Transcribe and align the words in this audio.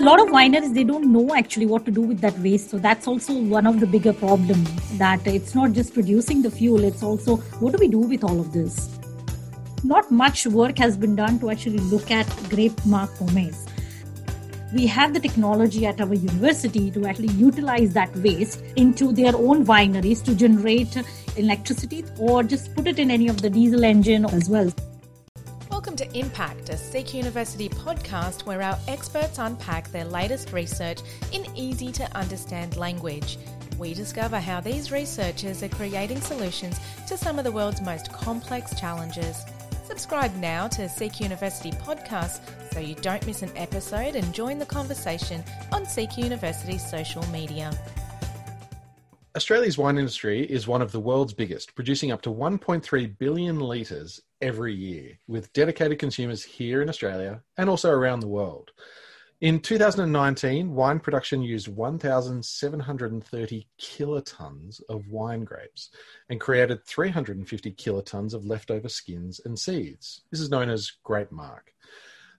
a 0.00 0.02
lot 0.02 0.18
of 0.18 0.28
wineries 0.28 0.72
they 0.72 0.82
don't 0.82 1.12
know 1.12 1.34
actually 1.36 1.66
what 1.66 1.84
to 1.84 1.90
do 1.90 2.00
with 2.00 2.20
that 2.22 2.38
waste. 2.38 2.70
So 2.70 2.78
that's 2.78 3.06
also 3.06 3.34
one 3.34 3.66
of 3.66 3.80
the 3.80 3.86
bigger 3.86 4.14
problems 4.14 4.98
that 4.98 5.26
it's 5.26 5.54
not 5.54 5.72
just 5.72 5.92
producing 5.92 6.40
the 6.40 6.50
fuel 6.50 6.84
it's 6.84 7.02
also 7.02 7.36
what 7.64 7.74
do 7.74 7.78
we 7.78 7.88
do 7.88 7.98
with 7.98 8.24
all 8.24 8.40
of 8.40 8.50
this? 8.54 8.98
Not 9.84 10.10
much 10.10 10.46
work 10.46 10.78
has 10.78 10.96
been 10.96 11.16
done 11.16 11.38
to 11.40 11.50
actually 11.50 11.80
look 11.94 12.10
at 12.10 12.26
grape 12.48 12.82
marc 12.86 13.10
pomace 13.18 13.66
we 14.72 14.86
have 14.86 15.12
the 15.12 15.18
technology 15.20 15.84
at 15.84 16.00
our 16.00 16.14
university 16.14 16.92
to 16.92 17.04
actually 17.04 17.32
utilize 17.32 17.92
that 17.92 18.14
waste 18.18 18.62
into 18.76 19.10
their 19.12 19.34
own 19.34 19.66
wineries 19.66 20.22
to 20.24 20.34
generate 20.34 20.96
electricity 21.36 22.04
or 22.18 22.44
just 22.44 22.72
put 22.76 22.86
it 22.86 23.00
in 23.00 23.10
any 23.10 23.26
of 23.26 23.42
the 23.42 23.50
diesel 23.50 23.84
engine 23.84 24.24
as 24.26 24.48
well 24.48 24.72
to 26.00 26.18
Impact, 26.18 26.70
a 26.70 26.76
CQ 26.76 27.12
University 27.12 27.68
podcast 27.68 28.46
where 28.46 28.62
our 28.62 28.78
experts 28.88 29.36
unpack 29.38 29.92
their 29.92 30.06
latest 30.06 30.50
research 30.50 31.00
in 31.32 31.44
easy 31.54 31.92
to 31.92 32.16
understand 32.16 32.78
language. 32.78 33.36
We 33.78 33.92
discover 33.92 34.40
how 34.40 34.62
these 34.62 34.90
researchers 34.90 35.62
are 35.62 35.68
creating 35.68 36.22
solutions 36.22 36.80
to 37.06 37.18
some 37.18 37.38
of 37.38 37.44
the 37.44 37.52
world's 37.52 37.82
most 37.82 38.10
complex 38.14 38.80
challenges. 38.80 39.44
Subscribe 39.84 40.34
now 40.36 40.68
to 40.68 40.82
CQ 40.82 41.20
University 41.20 41.72
podcast 41.72 42.40
so 42.72 42.80
you 42.80 42.94
don't 42.94 43.26
miss 43.26 43.42
an 43.42 43.54
episode 43.54 44.16
and 44.16 44.32
join 44.32 44.58
the 44.58 44.64
conversation 44.64 45.44
on 45.70 45.84
CQ 45.84 46.16
University's 46.16 46.88
social 46.88 47.26
media. 47.26 47.70
Australia's 49.36 49.78
wine 49.78 49.96
industry 49.96 50.42
is 50.42 50.66
one 50.66 50.82
of 50.82 50.90
the 50.90 50.98
world's 50.98 51.32
biggest, 51.32 51.76
producing 51.76 52.10
up 52.10 52.20
to 52.22 52.30
1.3 52.30 53.18
billion 53.18 53.60
litres 53.60 54.20
every 54.40 54.74
year, 54.74 55.16
with 55.28 55.52
dedicated 55.52 56.00
consumers 56.00 56.42
here 56.42 56.82
in 56.82 56.88
Australia 56.88 57.40
and 57.56 57.70
also 57.70 57.90
around 57.90 58.18
the 58.20 58.26
world. 58.26 58.72
In 59.40 59.60
2019, 59.60 60.74
wine 60.74 60.98
production 60.98 61.42
used 61.42 61.68
1,730 61.68 63.68
kilotons 63.80 64.82
of 64.88 65.06
wine 65.06 65.44
grapes 65.44 65.90
and 66.28 66.40
created 66.40 66.84
350 66.84 67.70
kilotons 67.72 68.34
of 68.34 68.44
leftover 68.44 68.88
skins 68.88 69.40
and 69.44 69.56
seeds. 69.56 70.22
This 70.32 70.40
is 70.40 70.50
known 70.50 70.68
as 70.68 70.90
grape 71.04 71.30
marc. 71.30 71.72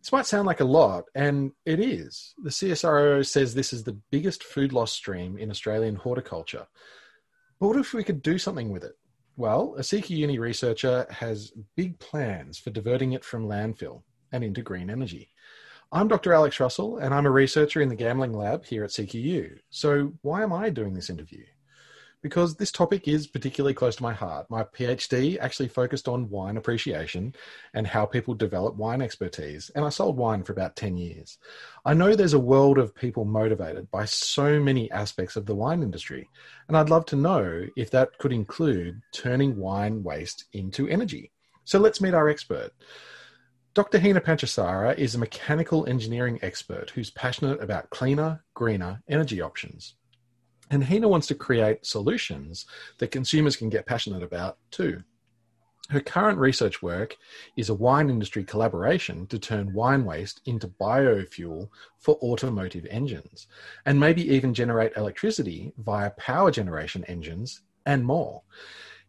This 0.01 0.11
might 0.11 0.25
sound 0.25 0.47
like 0.47 0.61
a 0.61 0.65
lot, 0.65 1.05
and 1.13 1.51
it 1.63 1.79
is. 1.79 2.33
The 2.41 2.49
CSIRO 2.49 3.23
says 3.23 3.53
this 3.53 3.71
is 3.71 3.83
the 3.83 3.99
biggest 4.09 4.43
food 4.43 4.73
loss 4.73 4.91
stream 4.91 5.37
in 5.37 5.51
Australian 5.51 5.95
horticulture. 5.95 6.65
But 7.59 7.67
what 7.67 7.77
if 7.77 7.93
we 7.93 8.03
could 8.03 8.23
do 8.23 8.39
something 8.39 8.71
with 8.71 8.83
it? 8.83 8.97
Well, 9.37 9.75
a 9.77 9.81
CQ 9.81 10.09
Uni 10.09 10.39
researcher 10.39 11.05
has 11.11 11.53
big 11.75 11.99
plans 11.99 12.57
for 12.57 12.71
diverting 12.71 13.11
it 13.11 13.23
from 13.23 13.47
landfill 13.47 14.01
and 14.31 14.43
into 14.43 14.63
green 14.63 14.89
energy. 14.89 15.29
I'm 15.91 16.07
Dr. 16.07 16.33
Alex 16.33 16.59
Russell, 16.59 16.97
and 16.97 17.13
I'm 17.13 17.27
a 17.27 17.31
researcher 17.31 17.79
in 17.79 17.89
the 17.89 17.95
gambling 17.95 18.33
lab 18.33 18.65
here 18.65 18.83
at 18.83 18.89
CQU. 18.89 19.59
So, 19.69 20.13
why 20.23 20.41
am 20.41 20.51
I 20.51 20.71
doing 20.71 20.95
this 20.95 21.11
interview? 21.11 21.43
Because 22.21 22.55
this 22.55 22.71
topic 22.71 23.07
is 23.07 23.27
particularly 23.27 23.73
close 23.73 23.95
to 23.95 24.03
my 24.03 24.13
heart. 24.13 24.49
My 24.49 24.63
PhD 24.63 25.37
actually 25.39 25.69
focused 25.69 26.07
on 26.07 26.29
wine 26.29 26.57
appreciation 26.57 27.33
and 27.73 27.87
how 27.87 28.05
people 28.05 28.33
develop 28.33 28.75
wine 28.75 29.01
expertise, 29.01 29.71
and 29.75 29.83
I 29.83 29.89
sold 29.89 30.17
wine 30.17 30.43
for 30.43 30.53
about 30.53 30.75
10 30.75 30.97
years. 30.97 31.37
I 31.85 31.93
know 31.93 32.15
there's 32.15 32.33
a 32.33 32.39
world 32.39 32.77
of 32.77 32.95
people 32.95 33.25
motivated 33.25 33.89
by 33.91 34.05
so 34.05 34.59
many 34.59 34.89
aspects 34.91 35.35
of 35.35 35.45
the 35.45 35.55
wine 35.55 35.81
industry, 35.81 36.29
and 36.67 36.77
I'd 36.77 36.89
love 36.89 37.05
to 37.07 37.15
know 37.15 37.65
if 37.75 37.89
that 37.91 38.17
could 38.19 38.33
include 38.33 39.01
turning 39.13 39.57
wine 39.57 40.03
waste 40.03 40.45
into 40.53 40.87
energy. 40.87 41.31
So 41.63 41.79
let's 41.79 42.01
meet 42.01 42.13
our 42.13 42.29
expert. 42.29 42.71
Dr. 43.73 43.99
Hina 43.99 44.19
Panchasara 44.19 44.97
is 44.97 45.15
a 45.15 45.19
mechanical 45.19 45.87
engineering 45.87 46.37
expert 46.41 46.89
who's 46.89 47.09
passionate 47.09 47.63
about 47.63 47.89
cleaner, 47.89 48.43
greener 48.53 49.01
energy 49.07 49.39
options. 49.39 49.95
And 50.71 50.85
Hina 50.85 51.09
wants 51.09 51.27
to 51.27 51.35
create 51.35 51.85
solutions 51.85 52.65
that 52.97 53.11
consumers 53.11 53.57
can 53.57 53.69
get 53.69 53.85
passionate 53.85 54.23
about 54.23 54.57
too. 54.71 55.03
Her 55.89 55.99
current 55.99 56.39
research 56.39 56.81
work 56.81 57.17
is 57.57 57.67
a 57.67 57.73
wine 57.73 58.09
industry 58.09 58.45
collaboration 58.45 59.27
to 59.27 59.37
turn 59.37 59.73
wine 59.73 60.05
waste 60.05 60.39
into 60.45 60.69
biofuel 60.69 61.67
for 61.99 62.15
automotive 62.23 62.87
engines, 62.89 63.47
and 63.85 63.99
maybe 63.99 64.25
even 64.33 64.53
generate 64.53 64.95
electricity 64.95 65.73
via 65.77 66.11
power 66.11 66.49
generation 66.49 67.03
engines 67.05 67.61
and 67.85 68.05
more. 68.05 68.41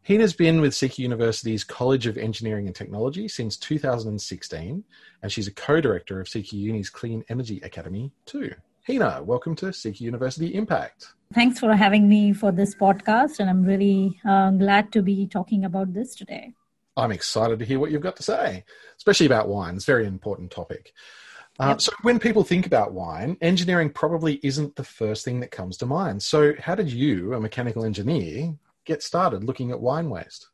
Hina's 0.03 0.33
been 0.33 0.61
with 0.61 0.73
CQ 0.73 0.99
University's 0.99 1.63
College 1.63 2.09
of 2.09 2.19
Engineering 2.19 2.67
and 2.67 2.75
Technology 2.75 3.29
since 3.29 3.57
2016, 3.57 4.83
and 5.23 5.33
she's 5.33 5.47
a 5.47 5.55
co 5.55 5.81
director 5.81 6.21
of 6.21 6.27
CQ 6.27 6.53
Uni's 6.55 6.91
Clean 6.91 7.25
Energy 7.29 7.61
Academy 7.63 8.11
too. 8.27 8.53
Hina, 8.85 9.23
welcome 9.23 9.55
to 9.55 9.67
CQ 9.67 10.01
University 10.01 10.57
Impact. 10.57 11.15
Thanks 11.33 11.61
for 11.61 11.73
having 11.73 12.09
me 12.09 12.33
for 12.33 12.51
this 12.51 12.75
podcast, 12.75 13.39
and 13.39 13.49
I'm 13.49 13.63
really 13.63 14.19
uh, 14.25 14.51
glad 14.51 14.91
to 14.91 15.03
be 15.03 15.29
talking 15.29 15.65
about 15.65 15.95
this 15.95 16.17
today. 16.17 16.53
I'm 16.97 17.13
excited 17.13 17.61
to 17.61 17.65
hear 17.65 17.79
what 17.79 17.93
you've 17.93 18.03
got 18.03 18.17
to 18.17 18.25
say, 18.25 18.65
especially 18.97 19.27
about 19.27 19.47
wine. 19.47 19.77
It's 19.77 19.85
a 19.85 19.93
very 19.93 20.05
important 20.05 20.51
topic. 20.51 20.93
Uh, 21.61 21.69
yep. 21.69 21.81
So, 21.81 21.93
when 22.03 22.19
people 22.19 22.43
think 22.43 22.67
about 22.67 22.93
wine, 22.93 23.37
engineering 23.41 23.89
probably 23.89 24.41
isn't 24.43 24.75
the 24.75 24.83
first 24.83 25.25
thing 25.25 25.39
that 25.41 25.53
comes 25.53 25.77
to 25.77 25.87
mind. 25.87 26.21
So, 26.21 26.55
how 26.59 26.75
did 26.75 26.91
you, 26.93 27.35
a 27.35 27.41
mechanical 27.41 27.85
engineer, 27.85 28.53
get 28.85 29.05
started 29.05 29.45
looking 29.45 29.71
at 29.71 29.81
wine 29.81 30.11
waste? 30.11 30.49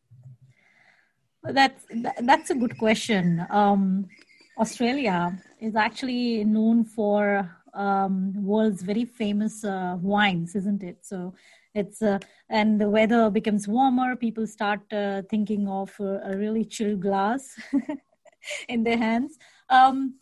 That's 1.45 1.83
that's 2.21 2.51
a 2.51 2.55
good 2.55 2.77
question. 2.77 3.47
Um, 3.49 4.07
Australia 4.59 5.39
is 5.61 5.77
actually 5.77 6.45
known 6.45 6.85
for 6.85 7.58
um, 7.75 8.33
world's 8.37 8.83
very 8.83 9.05
famous 9.05 9.65
uh, 9.65 9.97
wines, 10.01 10.55
isn't 10.55 10.83
it? 10.83 10.99
So 11.03 11.35
it's 11.75 12.03
uh, 12.03 12.19
and 12.49 12.81
the 12.81 12.89
weather 12.89 13.31
becomes 13.31 13.69
warmer. 13.69 14.17
People 14.17 14.47
start 14.47 14.81
uh, 14.93 15.23
thinking 15.31 15.69
of 15.69 15.95
a 16.01 16.37
really 16.37 16.65
chill 16.65 16.97
glass 16.97 17.59
in 18.69 18.85
their 18.85 18.99
hands. 18.99 19.39
Um, 19.69 20.15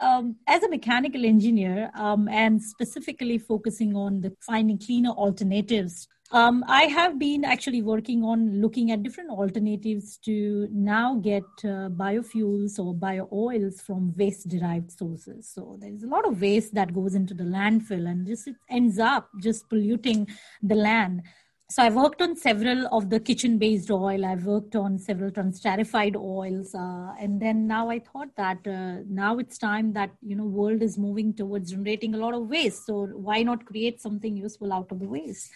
um, 0.00 0.36
as 0.48 0.62
a 0.62 0.68
mechanical 0.68 1.24
engineer 1.24 1.90
um, 1.94 2.28
and 2.28 2.60
specifically 2.60 3.38
focusing 3.38 3.94
on 3.94 4.20
the 4.20 4.36
finding 4.40 4.78
cleaner 4.78 5.10
alternatives 5.10 6.08
um, 6.30 6.64
I 6.66 6.84
have 6.84 7.18
been 7.18 7.44
actually 7.44 7.82
working 7.82 8.24
on 8.24 8.60
looking 8.60 8.90
at 8.90 9.02
different 9.02 9.30
alternatives 9.30 10.16
to 10.24 10.68
now 10.72 11.16
get 11.16 11.42
uh, 11.64 11.90
biofuels 11.90 12.78
or 12.78 12.94
bio 12.94 13.28
oils 13.32 13.80
from 13.80 14.14
waste 14.16 14.48
derived 14.48 14.90
sources. 14.90 15.50
So 15.54 15.78
there's 15.80 16.02
a 16.02 16.08
lot 16.08 16.26
of 16.26 16.40
waste 16.40 16.74
that 16.74 16.94
goes 16.94 17.14
into 17.14 17.34
the 17.34 17.44
landfill 17.44 18.08
and 18.08 18.26
just 18.26 18.48
it 18.48 18.56
ends 18.70 18.98
up 18.98 19.28
just 19.42 19.68
polluting 19.68 20.26
the 20.62 20.74
land. 20.74 21.22
So 21.70 21.82
I 21.82 21.90
worked 21.90 22.20
on 22.20 22.36
several 22.36 22.86
of 22.92 23.10
the 23.10 23.20
kitchen 23.20 23.58
based 23.58 23.90
oil. 23.90 24.24
I've 24.24 24.44
worked 24.44 24.76
on 24.76 24.98
several 24.98 25.30
transesterified 25.30 26.14
oils, 26.14 26.74
uh, 26.74 27.14
and 27.18 27.40
then 27.40 27.66
now 27.66 27.88
I 27.88 28.00
thought 28.00 28.28
that 28.36 28.58
uh, 28.66 29.02
now 29.08 29.38
it's 29.38 29.56
time 29.56 29.94
that 29.94 30.10
you 30.22 30.36
know 30.36 30.44
world 30.44 30.82
is 30.82 30.98
moving 30.98 31.32
towards 31.32 31.70
generating 31.70 32.14
a 32.14 32.18
lot 32.18 32.34
of 32.34 32.48
waste. 32.48 32.84
So 32.86 33.06
why 33.06 33.42
not 33.42 33.64
create 33.64 34.00
something 34.00 34.36
useful 34.36 34.74
out 34.74 34.92
of 34.92 35.00
the 35.00 35.08
waste? 35.08 35.50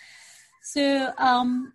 So, 0.71 1.15
um, 1.17 1.73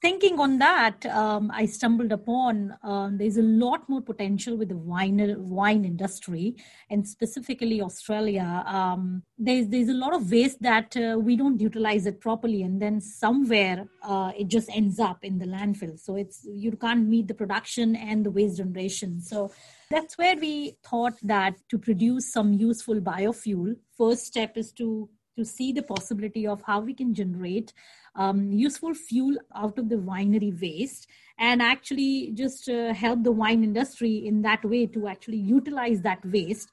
thinking 0.00 0.38
on 0.38 0.58
that, 0.58 1.04
um, 1.06 1.50
I 1.52 1.66
stumbled 1.66 2.12
upon 2.12 2.72
um, 2.84 3.18
there's 3.18 3.36
a 3.36 3.42
lot 3.42 3.88
more 3.88 4.00
potential 4.00 4.56
with 4.56 4.68
the 4.68 4.76
wine 4.76 5.34
wine 5.38 5.84
industry, 5.84 6.54
and 6.88 7.04
specifically 7.04 7.82
Australia. 7.82 8.62
Um, 8.64 9.24
there's 9.36 9.66
there's 9.66 9.88
a 9.88 10.00
lot 10.04 10.14
of 10.14 10.30
waste 10.30 10.62
that 10.62 10.96
uh, 10.96 11.18
we 11.18 11.34
don't 11.34 11.60
utilize 11.60 12.06
it 12.06 12.20
properly, 12.20 12.62
and 12.62 12.80
then 12.80 13.00
somewhere 13.00 13.88
uh, 14.04 14.30
it 14.38 14.46
just 14.46 14.70
ends 14.70 15.00
up 15.00 15.24
in 15.24 15.40
the 15.40 15.46
landfill. 15.46 15.98
So 15.98 16.14
it's 16.14 16.46
you 16.48 16.70
can't 16.76 17.08
meet 17.08 17.26
the 17.26 17.34
production 17.34 17.96
and 17.96 18.24
the 18.24 18.30
waste 18.30 18.58
generation. 18.58 19.20
So 19.20 19.50
that's 19.90 20.16
where 20.16 20.36
we 20.36 20.76
thought 20.88 21.14
that 21.24 21.54
to 21.70 21.76
produce 21.76 22.32
some 22.32 22.52
useful 22.52 23.00
biofuel, 23.00 23.74
first 23.96 24.26
step 24.26 24.56
is 24.56 24.70
to 24.74 25.08
to 25.38 25.44
see 25.44 25.72
the 25.72 25.82
possibility 25.82 26.46
of 26.46 26.62
how 26.62 26.80
we 26.80 26.92
can 26.92 27.14
generate 27.14 27.72
um, 28.16 28.52
useful 28.52 28.92
fuel 28.92 29.36
out 29.54 29.78
of 29.78 29.88
the 29.88 29.96
winery 29.96 30.52
waste 30.60 31.06
and 31.38 31.62
actually 31.62 32.32
just 32.34 32.68
uh, 32.68 32.92
help 32.92 33.22
the 33.22 33.30
wine 33.30 33.62
industry 33.62 34.26
in 34.26 34.42
that 34.42 34.64
way 34.64 34.86
to 34.86 35.06
actually 35.06 35.36
utilize 35.36 36.02
that 36.02 36.24
waste 36.26 36.70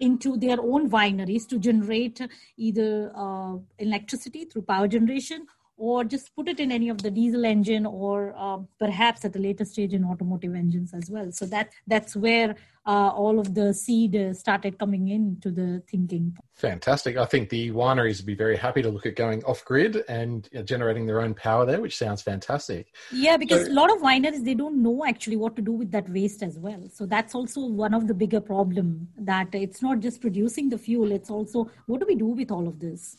into 0.00 0.36
their 0.36 0.60
own 0.60 0.90
wineries 0.90 1.46
to 1.48 1.58
generate 1.58 2.20
either 2.56 3.12
uh, 3.16 3.54
electricity 3.78 4.44
through 4.44 4.62
power 4.62 4.88
generation 4.88 5.46
or 5.78 6.04
just 6.04 6.34
put 6.34 6.48
it 6.48 6.58
in 6.58 6.72
any 6.72 6.88
of 6.88 7.02
the 7.02 7.10
diesel 7.10 7.44
engine 7.44 7.86
or 7.86 8.34
uh, 8.36 8.58
perhaps 8.78 9.24
at 9.24 9.32
the 9.32 9.38
later 9.38 9.64
stage 9.64 9.94
in 9.94 10.04
automotive 10.04 10.54
engines 10.54 10.92
as 10.92 11.08
well. 11.08 11.30
So 11.30 11.46
that 11.46 11.70
that's 11.86 12.16
where 12.16 12.56
uh, 12.84 13.10
all 13.10 13.38
of 13.38 13.54
the 13.54 13.72
seed 13.72 14.16
uh, 14.16 14.32
started 14.32 14.78
coming 14.78 15.08
into 15.08 15.50
the 15.50 15.82
thinking. 15.90 16.36
Fantastic. 16.54 17.16
I 17.16 17.26
think 17.26 17.50
the 17.50 17.70
wineries 17.70 18.16
would 18.16 18.26
be 18.26 18.34
very 18.34 18.56
happy 18.56 18.82
to 18.82 18.88
look 18.88 19.06
at 19.06 19.14
going 19.14 19.44
off 19.44 19.64
grid 19.64 20.04
and 20.08 20.48
uh, 20.56 20.62
generating 20.62 21.06
their 21.06 21.20
own 21.20 21.34
power 21.34 21.64
there 21.64 21.80
which 21.80 21.96
sounds 21.96 22.22
fantastic. 22.22 22.92
Yeah 23.12 23.36
because 23.36 23.66
so, 23.66 23.72
a 23.72 23.74
lot 23.74 23.90
of 23.94 24.02
wineries 24.02 24.44
they 24.44 24.54
don't 24.54 24.82
know 24.82 25.04
actually 25.06 25.36
what 25.36 25.54
to 25.56 25.62
do 25.62 25.72
with 25.72 25.92
that 25.92 26.08
waste 26.10 26.42
as 26.42 26.58
well. 26.58 26.82
So 26.92 27.06
that's 27.06 27.34
also 27.34 27.66
one 27.66 27.94
of 27.94 28.08
the 28.08 28.14
bigger 28.14 28.40
problem 28.40 29.08
that 29.16 29.48
it's 29.52 29.80
not 29.80 30.00
just 30.00 30.20
producing 30.20 30.68
the 30.68 30.78
fuel 30.78 31.12
it's 31.12 31.30
also 31.30 31.70
what 31.86 32.00
do 32.00 32.06
we 32.06 32.16
do 32.16 32.26
with 32.26 32.50
all 32.50 32.66
of 32.66 32.80
this 32.80 33.16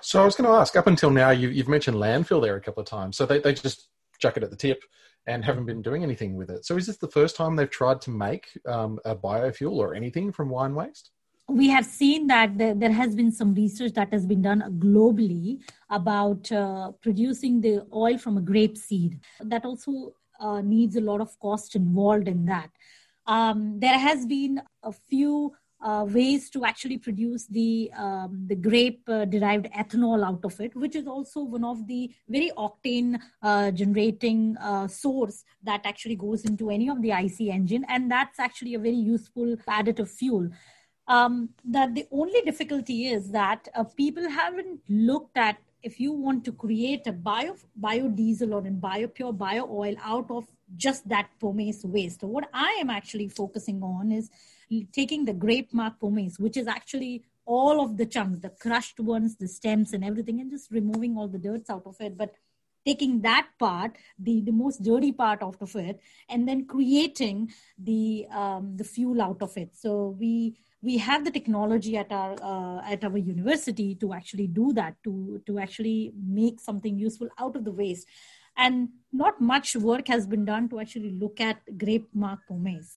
so 0.00 0.22
I 0.22 0.24
was 0.24 0.36
going 0.36 0.48
to 0.50 0.56
ask, 0.56 0.76
up 0.76 0.86
until 0.86 1.10
now, 1.10 1.30
you, 1.30 1.50
have 1.58 1.68
mentioned 1.68 1.96
landfill 1.96 2.42
there 2.42 2.56
a 2.56 2.60
couple 2.60 2.80
of 2.80 2.88
times. 2.88 3.16
So 3.16 3.26
they, 3.26 3.38
they 3.38 3.54
just 3.54 3.88
chuck 4.18 4.36
it 4.36 4.42
at 4.42 4.50
the 4.50 4.56
tip 4.56 4.82
and 5.26 5.44
haven't 5.44 5.66
been 5.66 5.82
doing 5.82 6.02
anything 6.02 6.36
with 6.36 6.50
it. 6.50 6.64
So 6.64 6.76
is 6.76 6.86
this 6.86 6.98
the 6.98 7.08
first 7.08 7.36
time 7.36 7.56
they've 7.56 7.70
tried 7.70 8.00
to 8.02 8.10
make 8.10 8.46
um, 8.66 8.98
a 9.04 9.14
biofuel 9.14 9.76
or 9.76 9.94
anything 9.94 10.32
from 10.32 10.50
wine 10.50 10.74
waste? 10.74 11.10
We 11.48 11.68
have 11.68 11.84
seen 11.84 12.26
that 12.26 12.58
there, 12.58 12.92
has 12.92 13.14
been 13.14 13.30
some 13.30 13.54
research 13.54 13.92
that 13.92 14.12
has 14.12 14.26
been 14.26 14.42
done 14.42 14.62
globally 14.80 15.60
about 15.90 16.50
uh, 16.50 16.92
producing 17.00 17.60
the 17.60 17.86
oil 17.94 18.18
from 18.18 18.36
a 18.36 18.40
grape 18.40 18.76
seed. 18.76 19.20
That 19.40 19.64
also 19.64 20.14
uh, 20.40 20.60
needs 20.60 20.96
a 20.96 21.00
lot 21.00 21.20
of 21.20 21.38
cost 21.38 21.76
involved 21.76 22.26
in 22.26 22.46
that. 22.46 22.70
Um, 23.26 23.78
there 23.78 23.98
has 23.98 24.26
been 24.26 24.60
a 24.82 24.92
few 24.92 25.52
uh, 25.82 26.06
ways 26.08 26.48
to 26.50 26.64
actually 26.64 26.98
produce 26.98 27.46
the 27.46 27.90
um, 27.96 28.44
the 28.46 28.54
grape 28.54 29.02
uh, 29.08 29.24
derived 29.24 29.66
ethanol 29.72 30.24
out 30.26 30.44
of 30.44 30.58
it, 30.60 30.74
which 30.74 30.96
is 30.96 31.06
also 31.06 31.40
one 31.42 31.64
of 31.64 31.86
the 31.86 32.10
very 32.28 32.50
octane 32.56 33.20
uh, 33.42 33.70
generating 33.70 34.56
uh, 34.58 34.88
source 34.88 35.44
that 35.62 35.82
actually 35.84 36.16
goes 36.16 36.44
into 36.44 36.70
any 36.70 36.88
of 36.88 37.02
the 37.02 37.10
IC 37.10 37.40
engine, 37.52 37.84
and 37.88 38.10
that's 38.10 38.38
actually 38.38 38.74
a 38.74 38.78
very 38.78 38.96
useful 38.96 39.56
additive 39.68 40.08
fuel. 40.08 40.48
Um, 41.08 41.50
that 41.64 41.94
the 41.94 42.06
only 42.10 42.40
difficulty 42.40 43.06
is 43.06 43.30
that 43.30 43.68
uh, 43.74 43.84
people 43.84 44.28
haven't 44.28 44.80
looked 44.88 45.36
at 45.36 45.58
if 45.82 46.00
you 46.00 46.10
want 46.10 46.44
to 46.44 46.52
create 46.52 47.06
a 47.06 47.12
bio 47.12 47.54
biodiesel 47.80 48.52
or 48.52 48.66
a 48.66 48.70
bio 48.70 49.06
pure 49.06 49.32
bio 49.32 49.68
oil 49.70 49.94
out 50.02 50.28
of 50.30 50.46
just 50.76 51.08
that 51.08 51.28
pomace 51.40 51.84
waste. 51.84 52.22
So 52.22 52.26
what 52.26 52.48
I 52.52 52.78
am 52.80 52.90
actually 52.90 53.28
focusing 53.28 53.82
on 53.82 54.10
is 54.10 54.30
taking 54.92 55.24
the 55.24 55.32
grape 55.32 55.72
marc 55.72 56.00
pomace, 56.00 56.38
which 56.38 56.56
is 56.56 56.66
actually 56.66 57.24
all 57.44 57.80
of 57.80 57.96
the 57.96 58.06
chunks, 58.06 58.40
the 58.40 58.50
crushed 58.50 58.98
ones, 58.98 59.36
the 59.36 59.48
stems 59.48 59.92
and 59.92 60.04
everything, 60.04 60.40
and 60.40 60.50
just 60.50 60.70
removing 60.70 61.16
all 61.16 61.28
the 61.28 61.38
dirts 61.38 61.70
out 61.70 61.86
of 61.86 61.96
it. 62.00 62.16
But 62.16 62.34
taking 62.84 63.20
that 63.22 63.48
part, 63.58 63.96
the, 64.18 64.40
the 64.40 64.52
most 64.52 64.82
dirty 64.82 65.12
part 65.12 65.42
out 65.42 65.56
of 65.60 65.74
it, 65.76 66.00
and 66.28 66.48
then 66.48 66.66
creating 66.66 67.52
the 67.78 68.26
um, 68.30 68.76
the 68.76 68.84
fuel 68.84 69.20
out 69.20 69.42
of 69.42 69.56
it. 69.56 69.70
So 69.76 70.16
we 70.18 70.56
we 70.82 70.98
have 70.98 71.24
the 71.24 71.30
technology 71.30 71.96
at 71.96 72.12
our 72.12 72.36
uh, 72.42 72.80
at 72.84 73.04
our 73.04 73.16
university 73.16 73.94
to 73.96 74.12
actually 74.12 74.46
do 74.46 74.72
that, 74.74 74.94
to 75.04 75.42
to 75.46 75.58
actually 75.58 76.12
make 76.16 76.60
something 76.60 76.98
useful 76.98 77.28
out 77.38 77.56
of 77.56 77.64
the 77.64 77.72
waste. 77.72 78.06
And 78.58 78.88
not 79.12 79.38
much 79.38 79.76
work 79.76 80.08
has 80.08 80.26
been 80.26 80.46
done 80.46 80.70
to 80.70 80.80
actually 80.80 81.10
look 81.10 81.40
at 81.42 81.58
grape 81.76 82.08
marc 82.14 82.40
pomace 82.50 82.94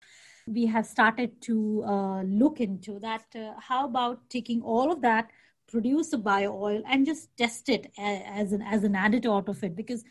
we 0.54 0.66
have 0.66 0.86
started 0.86 1.42
to 1.42 1.84
uh, 1.86 2.22
look 2.24 2.60
into 2.60 3.00
that. 3.00 3.24
Uh, 3.36 3.54
how 3.60 3.86
about 3.86 4.30
taking 4.30 4.62
all 4.62 4.92
of 4.92 5.02
that, 5.02 5.30
produce 5.68 6.14
a 6.14 6.18
bio 6.18 6.52
oil, 6.52 6.82
and 6.88 7.06
just 7.06 7.30
test 7.38 7.70
it 7.70 7.92
as 7.98 8.52
an 8.54 8.62
as 8.62 8.84
an 8.84 8.94
additive 8.94 9.36
out 9.36 9.50
of 9.50 9.64
it? 9.64 9.76
Because 9.76 10.04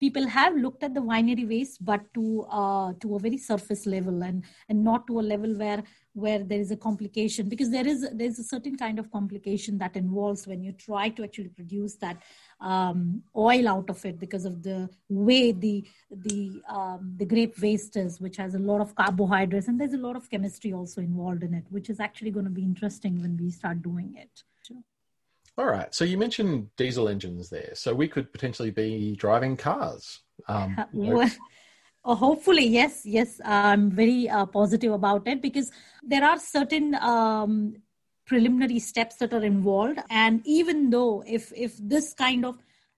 people 0.00 0.26
have 0.26 0.56
looked 0.56 0.82
at 0.82 0.94
the 0.94 1.00
winery 1.00 1.48
waste, 1.48 1.84
but 1.84 2.02
to 2.14 2.46
uh, 2.50 2.92
to 3.00 3.16
a 3.16 3.18
very 3.18 3.38
surface 3.38 3.86
level 3.86 4.22
and 4.22 4.44
and 4.68 4.82
not 4.82 5.06
to 5.06 5.20
a 5.20 5.24
level 5.32 5.56
where 5.56 5.82
where 6.14 6.44
there 6.44 6.60
is 6.60 6.70
a 6.70 6.76
complication 6.76 7.48
because 7.48 7.70
there 7.70 7.86
is 7.86 8.02
there 8.12 8.26
is 8.26 8.38
a 8.38 8.44
certain 8.44 8.76
kind 8.76 8.98
of 8.98 9.10
complication 9.10 9.78
that 9.78 9.96
involves 9.96 10.46
when 10.46 10.62
you 10.62 10.72
try 10.72 11.08
to 11.08 11.24
actually 11.24 11.48
produce 11.48 11.96
that 11.96 12.22
um, 12.60 13.22
oil 13.36 13.68
out 13.68 13.90
of 13.90 14.04
it 14.04 14.18
because 14.18 14.44
of 14.44 14.62
the 14.62 14.88
way 15.08 15.52
the 15.52 15.84
the 16.10 16.62
um, 16.68 17.14
the 17.16 17.26
grape 17.26 17.60
waste 17.60 17.96
is, 17.96 18.20
which 18.20 18.36
has 18.36 18.54
a 18.54 18.58
lot 18.58 18.80
of 18.80 18.94
carbohydrates 18.94 19.68
and 19.68 19.80
there's 19.80 19.94
a 19.94 20.06
lot 20.08 20.16
of 20.16 20.30
chemistry 20.30 20.72
also 20.72 21.00
involved 21.00 21.42
in 21.42 21.54
it, 21.54 21.64
which 21.70 21.90
is 21.90 22.00
actually 22.00 22.30
going 22.30 22.44
to 22.44 22.50
be 22.50 22.62
interesting 22.62 23.20
when 23.20 23.36
we 23.36 23.50
start 23.50 23.82
doing 23.82 24.14
it. 24.16 24.44
All 25.56 25.66
right. 25.66 25.94
So 25.94 26.04
you 26.04 26.18
mentioned 26.18 26.68
diesel 26.76 27.08
engines 27.08 27.48
there. 27.48 27.70
So 27.74 27.94
we 27.94 28.08
could 28.08 28.32
potentially 28.32 28.70
be 28.70 29.14
driving 29.16 29.56
cars. 29.56 30.20
Um, 30.48 30.76
well, 30.92 31.30
uh, 32.04 32.14
hopefully, 32.14 32.66
yes, 32.66 33.02
yes. 33.04 33.40
I'm 33.44 33.90
very 33.90 34.28
uh, 34.28 34.46
positive 34.46 34.92
about 34.92 35.28
it 35.28 35.40
because 35.40 35.70
there 36.02 36.24
are 36.24 36.38
certain 36.38 36.96
um, 36.96 37.76
preliminary 38.26 38.78
steps 38.78 39.16
that 39.16 39.32
are 39.32 39.44
involved 39.44 39.98
and 40.10 40.40
even 40.44 40.90
though 40.90 41.22
if 41.26 41.52
if 41.54 41.76
this 41.78 42.14
kind 42.14 42.44
of 42.44 42.56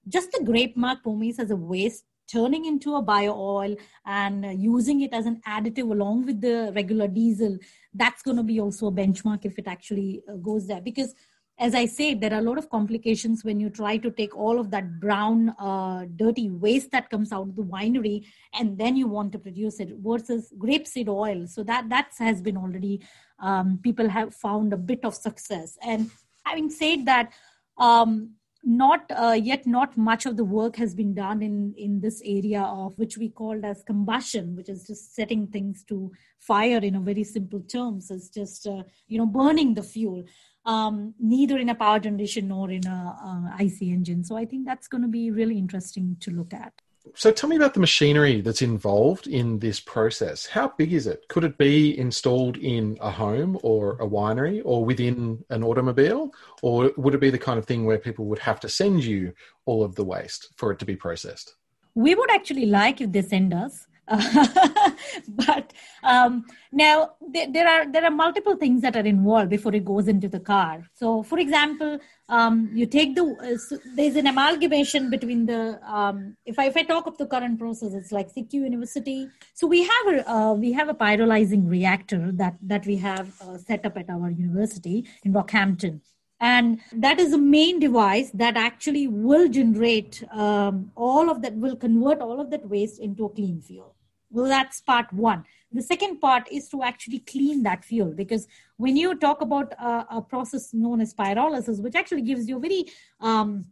just 0.09 0.31
the 0.33 0.45
grape 0.45 0.77
marc 0.77 1.03
pomace 1.03 1.39
as 1.39 1.51
a 1.51 1.57
waste 1.57 2.05
turning 2.31 2.65
into 2.65 2.95
a 2.95 3.03
bio 3.03 3.35
oil 3.35 3.75
and 4.05 4.61
using 4.61 5.01
it 5.01 5.13
as 5.13 5.27
an 5.27 5.41
additive 5.47 5.91
along 5.91 6.25
with 6.27 6.41
the 6.41 6.73
regular 6.77 7.09
diesel 7.09 7.59
that's 7.95 8.23
going 8.23 8.37
to 8.37 8.43
be 8.43 8.61
also 8.61 8.87
a 8.87 8.93
benchmark 8.93 9.45
if 9.45 9.59
it 9.59 9.67
actually 9.67 10.23
uh, 10.31 10.37
goes 10.37 10.67
there 10.69 10.81
because 10.81 11.15
as 11.59 11.75
I 11.75 11.87
said, 11.87 12.21
there 12.21 12.35
are 12.35 12.41
a 12.41 12.43
lot 12.43 12.59
of 12.59 12.69
complications 12.69 13.43
when 13.43 13.59
you 13.59 13.71
try 13.71 13.97
to 13.97 14.11
take 14.11 14.37
all 14.37 14.61
of 14.61 14.71
that 14.73 15.01
brown, 15.01 15.55
uh, 15.59 16.05
dirty 16.15 16.51
waste 16.51 16.91
that 16.91 17.09
comes 17.09 17.33
out 17.33 17.49
of 17.49 17.57
the 17.57 17.63
winery, 17.63 18.27
and 18.53 18.77
then 18.77 18.95
you 18.95 19.07
want 19.07 19.33
to 19.33 19.39
produce 19.39 19.81
it 19.81 19.95
versus 19.99 20.53
grapeseed 20.59 21.09
oil. 21.09 21.47
So 21.47 21.63
that 21.63 21.89
that 21.89 22.11
has 22.19 22.43
been 22.43 22.59
already 22.59 23.01
um, 23.39 23.81
people 23.83 24.09
have 24.09 24.35
found 24.35 24.75
a 24.75 24.77
bit 24.77 25.05
of 25.05 25.15
success. 25.15 25.79
And 25.83 26.11
having 26.45 26.69
said 26.69 27.07
that, 27.07 27.33
um, 27.79 28.33
not 28.67 29.11
uh, 29.11 29.39
yet 29.41 29.65
not 29.65 29.97
much 29.97 30.27
of 30.27 30.37
the 30.37 30.45
work 30.45 30.75
has 30.77 30.93
been 30.93 31.15
done 31.15 31.41
in 31.41 31.73
in 31.79 32.01
this 32.01 32.21
area 32.25 32.61
of 32.61 32.99
which 32.99 33.17
we 33.17 33.29
called 33.29 33.65
as 33.65 33.85
combustion 33.85 34.57
which 34.57 34.69
is 34.69 34.85
just 34.89 35.15
setting 35.15 35.47
things 35.47 35.85
to 35.85 36.11
fire 36.41 36.79
in 36.79 36.97
a 36.97 37.01
very 37.01 37.23
simple 37.23 37.61
terms 37.61 38.11
it's 38.11 38.29
just 38.29 38.67
uh, 38.67 38.83
you 39.07 39.19
know 39.19 39.27
burning 39.27 39.73
the 39.75 39.83
fuel 39.85 40.25
um, 40.67 41.15
neither 41.19 41.57
in 41.57 41.69
a 41.69 41.75
power 41.75 41.99
generation 41.99 42.49
nor 42.49 42.71
in 42.71 42.87
a, 42.87 43.55
a 43.59 43.65
IC 43.65 43.83
engine. 43.83 44.25
So 44.25 44.37
I 44.37 44.45
think 44.45 44.67
that's 44.67 44.89
going 44.89 45.03
to 45.03 45.09
be 45.09 45.31
really 45.31 45.59
interesting 45.59 46.17
to 46.21 46.31
look 46.31 46.53
at. 46.53 46.73
So 47.15 47.31
tell 47.31 47.49
me 47.49 47.55
about 47.55 47.73
the 47.73 47.81
machinery 47.81 48.41
that's 48.41 48.63
involved 48.63 49.29
in 49.29 49.61
this 49.61 49.79
process. 49.79 50.45
How 50.45 50.75
big 50.77 50.93
is 50.93 51.07
it? 51.07 51.25
Could 51.29 51.45
it 51.45 51.57
be 51.57 51.97
installed 51.97 52.57
in 52.57 52.99
a 53.01 53.11
home 53.13 53.59
or 53.63 53.93
a 54.01 54.07
winery 54.07 54.61
or 54.65 54.85
within 54.85 55.45
an 55.51 55.63
automobile? 55.63 56.33
Or 56.63 56.91
would 56.97 57.15
it 57.15 57.21
be 57.21 57.31
the 57.31 57.39
kind 57.39 57.61
of 57.61 57.65
thing 57.65 57.85
where 57.85 57.99
people 57.99 58.25
would 58.27 58.41
have 58.41 58.59
to 58.61 58.69
send 58.69 59.05
you 59.05 59.33
all 59.67 59.85
of 59.85 59.95
the 59.95 60.05
waste 60.05 60.49
for 60.57 60.73
it 60.73 60.81
to 60.81 60.85
be 60.85 60.97
processed? 60.97 61.55
We 61.95 62.17
would 62.17 62.31
actually 62.31 62.67
like 62.67 63.01
if 63.01 63.13
they 63.13 63.23
send 63.23 63.55
us. 63.55 63.87
but 65.29 65.73
um, 66.05 66.45
now 66.71 67.11
there, 67.29 67.51
there, 67.51 67.67
are 67.67 67.91
there 67.91 68.05
are 68.05 68.11
multiple 68.11 68.55
things 68.55 68.81
that 68.83 68.95
are 68.95 69.07
involved 69.07 69.51
before 69.51 69.75
it 69.75 69.85
goes 69.85 70.07
into 70.07 70.29
the 70.29 70.39
car. 70.39 70.85
So, 70.95 71.25
for 71.25 71.41
example, 71.41 71.99
um, 72.29 72.71
you 72.73 72.87
take 72.87 73.17
the 73.17 73.25
uh, 73.25 73.59
so 73.59 73.79
there's 73.97 74.15
an 74.15 74.29
amalgamation 74.29 75.11
between 75.11 75.47
the 75.47 75.81
um, 75.85 76.37
if 76.47 76.57
I 76.57 76.67
if 76.67 76.77
I 76.77 76.85
talk 76.85 77.09
of 77.09 77.19
the 77.19 77.27
current 77.27 77.59
process, 77.59 77.95
it's 77.95 78.13
like 78.13 78.33
CQ 78.33 78.53
University. 78.53 79.29
So 79.55 79.67
we 79.67 79.83
have 79.83 80.07
a 80.15 80.31
uh, 80.31 80.53
we 80.53 80.73
have 80.73 80.89
a 80.89 80.95
pyrolyzing 80.95 81.69
reactor 81.69 82.31
that 82.35 82.57
that 82.63 82.87
we 82.87 82.97
have 82.99 83.33
uh, 83.41 83.59
set 83.59 83.85
up 83.85 83.97
at 83.97 84.09
our 84.09 84.31
university 84.31 85.05
in 85.25 85.33
Rockhampton 85.33 86.01
and 86.39 86.81
that 86.93 87.19
is 87.19 87.31
the 87.31 87.39
main 87.39 87.79
device 87.79 88.31
that 88.35 88.57
actually 88.57 89.07
will 89.09 89.49
generate 89.49 90.23
um, 90.33 90.93
all 90.95 91.31
of 91.31 91.41
that 91.41 91.55
will 91.55 91.75
convert 91.75 92.21
all 92.21 92.41
of 92.41 92.51
that 92.51 92.69
waste 92.69 93.01
into 93.01 93.25
a 93.25 93.31
clean 93.31 93.61
fuel 93.61 93.96
well 94.37 94.49
that's 94.55 94.81
part 94.93 95.13
one 95.13 95.45
the 95.73 95.83
second 95.83 96.21
part 96.21 96.51
is 96.59 96.69
to 96.73 96.83
actually 96.83 97.21
clean 97.33 97.63
that 97.69 97.85
fuel 97.85 98.13
because 98.23 98.47
when 98.77 98.97
you 98.97 99.15
talk 99.27 99.41
about 99.41 99.73
a, 99.93 100.07
a 100.19 100.23
process 100.23 100.73
known 100.73 101.01
as 101.01 101.15
pyrolysis 101.23 101.83
which 101.87 101.97
actually 102.03 102.27
gives 102.31 102.49
you 102.49 102.59
a 102.59 102.65
very 102.69 102.85
um, 103.21 103.65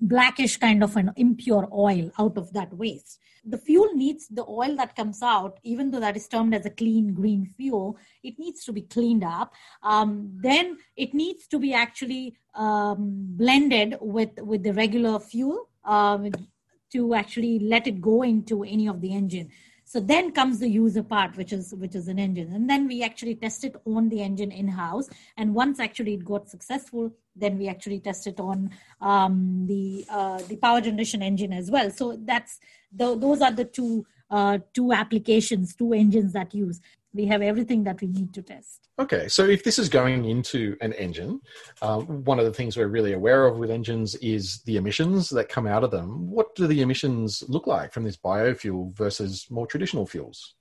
blackish 0.00 0.56
kind 0.56 0.82
of 0.82 0.96
an 0.96 1.12
impure 1.16 1.68
oil 1.72 2.10
out 2.18 2.36
of 2.38 2.52
that 2.52 2.72
waste. 2.72 3.18
The 3.44 3.58
fuel 3.58 3.94
needs 3.94 4.28
the 4.28 4.44
oil 4.46 4.76
that 4.76 4.96
comes 4.96 5.22
out, 5.22 5.58
even 5.62 5.90
though 5.90 6.00
that 6.00 6.16
is 6.16 6.28
termed 6.28 6.54
as 6.54 6.66
a 6.66 6.70
clean 6.70 7.14
green 7.14 7.52
fuel, 7.56 7.98
it 8.22 8.38
needs 8.38 8.64
to 8.64 8.72
be 8.72 8.82
cleaned 8.82 9.24
up. 9.24 9.54
Um, 9.82 10.30
then 10.42 10.78
it 10.96 11.14
needs 11.14 11.46
to 11.48 11.58
be 11.58 11.72
actually 11.74 12.36
um, 12.54 13.26
blended 13.36 13.96
with, 14.00 14.38
with 14.40 14.62
the 14.62 14.72
regular 14.72 15.18
fuel 15.20 15.68
um, 15.84 16.30
to 16.92 17.14
actually 17.14 17.60
let 17.60 17.86
it 17.86 18.00
go 18.00 18.22
into 18.22 18.64
any 18.64 18.88
of 18.88 19.00
the 19.00 19.14
engine. 19.14 19.50
So 19.90 19.98
then 19.98 20.30
comes 20.30 20.60
the 20.60 20.68
user 20.68 21.02
part, 21.02 21.36
which 21.36 21.52
is 21.52 21.74
which 21.74 21.96
is 21.96 22.06
an 22.06 22.16
engine, 22.16 22.52
and 22.52 22.70
then 22.70 22.86
we 22.86 23.02
actually 23.02 23.34
test 23.34 23.64
it 23.64 23.74
on 23.84 24.08
the 24.08 24.22
engine 24.22 24.52
in 24.52 24.68
house. 24.68 25.08
And 25.36 25.52
once 25.52 25.80
actually 25.80 26.14
it 26.14 26.24
got 26.24 26.48
successful, 26.48 27.10
then 27.34 27.58
we 27.58 27.66
actually 27.66 27.98
test 27.98 28.28
it 28.28 28.38
on 28.38 28.70
um, 29.00 29.66
the 29.66 30.06
uh, 30.08 30.38
the 30.42 30.54
power 30.54 30.80
generation 30.80 31.22
engine 31.22 31.52
as 31.52 31.72
well. 31.72 31.90
So 31.90 32.16
that's 32.24 32.60
the, 32.92 33.16
those 33.16 33.42
are 33.42 33.50
the 33.50 33.64
two 33.64 34.06
uh, 34.30 34.58
two 34.74 34.92
applications, 34.92 35.74
two 35.74 35.92
engines 35.92 36.34
that 36.34 36.54
use. 36.54 36.80
We 37.12 37.26
have 37.26 37.42
everything 37.42 37.84
that 37.84 38.00
we 38.00 38.06
need 38.06 38.32
to 38.34 38.42
test. 38.42 38.88
Okay, 38.98 39.28
so 39.28 39.44
if 39.44 39.64
this 39.64 39.78
is 39.78 39.88
going 39.88 40.26
into 40.26 40.76
an 40.80 40.92
engine, 40.92 41.40
um, 41.82 42.24
one 42.24 42.38
of 42.38 42.44
the 42.44 42.52
things 42.52 42.76
we're 42.76 42.86
really 42.86 43.14
aware 43.14 43.46
of 43.46 43.58
with 43.58 43.70
engines 43.70 44.14
is 44.16 44.62
the 44.62 44.76
emissions 44.76 45.28
that 45.30 45.48
come 45.48 45.66
out 45.66 45.82
of 45.82 45.90
them. 45.90 46.30
What 46.30 46.54
do 46.54 46.66
the 46.66 46.82
emissions 46.82 47.42
look 47.48 47.66
like 47.66 47.92
from 47.92 48.04
this 48.04 48.16
biofuel 48.16 48.94
versus 48.94 49.46
more 49.50 49.66
traditional 49.66 50.06
fuels? 50.06 50.54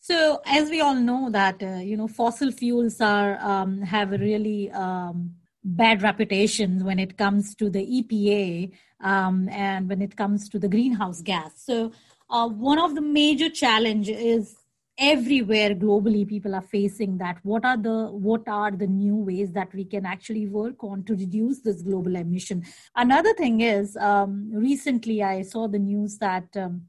So, 0.00 0.40
as 0.46 0.68
we 0.68 0.80
all 0.80 0.96
know, 0.96 1.30
that 1.30 1.62
uh, 1.62 1.76
you 1.76 1.96
know, 1.96 2.08
fossil 2.08 2.50
fuels 2.50 3.00
are 3.00 3.38
um, 3.40 3.82
have 3.82 4.12
a 4.12 4.18
really 4.18 4.68
um, 4.72 5.34
bad 5.62 6.02
reputation 6.02 6.84
when 6.84 6.98
it 6.98 7.16
comes 7.16 7.54
to 7.54 7.70
the 7.70 7.86
EPA 7.86 8.72
um, 9.00 9.48
and 9.48 9.88
when 9.88 10.02
it 10.02 10.16
comes 10.16 10.48
to 10.48 10.58
the 10.58 10.68
greenhouse 10.68 11.22
gas. 11.22 11.52
So, 11.56 11.92
uh, 12.28 12.48
one 12.48 12.80
of 12.80 12.96
the 12.96 13.00
major 13.00 13.48
challenge 13.48 14.08
is 14.08 14.56
everywhere 14.98 15.74
globally 15.74 16.28
people 16.28 16.54
are 16.54 16.62
facing 16.62 17.18
that. 17.18 17.38
What 17.42 17.64
are 17.64 17.76
the 17.76 18.08
what 18.10 18.46
are 18.46 18.70
the 18.70 18.86
new 18.86 19.16
ways 19.16 19.52
that 19.52 19.72
we 19.74 19.84
can 19.84 20.06
actually 20.06 20.46
work 20.46 20.84
on 20.84 21.04
to 21.04 21.14
reduce 21.14 21.60
this 21.60 21.82
global 21.82 22.16
emission? 22.16 22.64
Another 22.94 23.34
thing 23.34 23.60
is 23.60 23.96
um, 23.96 24.50
recently 24.52 25.22
i 25.22 25.42
saw 25.42 25.66
the 25.66 25.78
news 25.78 26.18
that 26.18 26.44
um, 26.56 26.82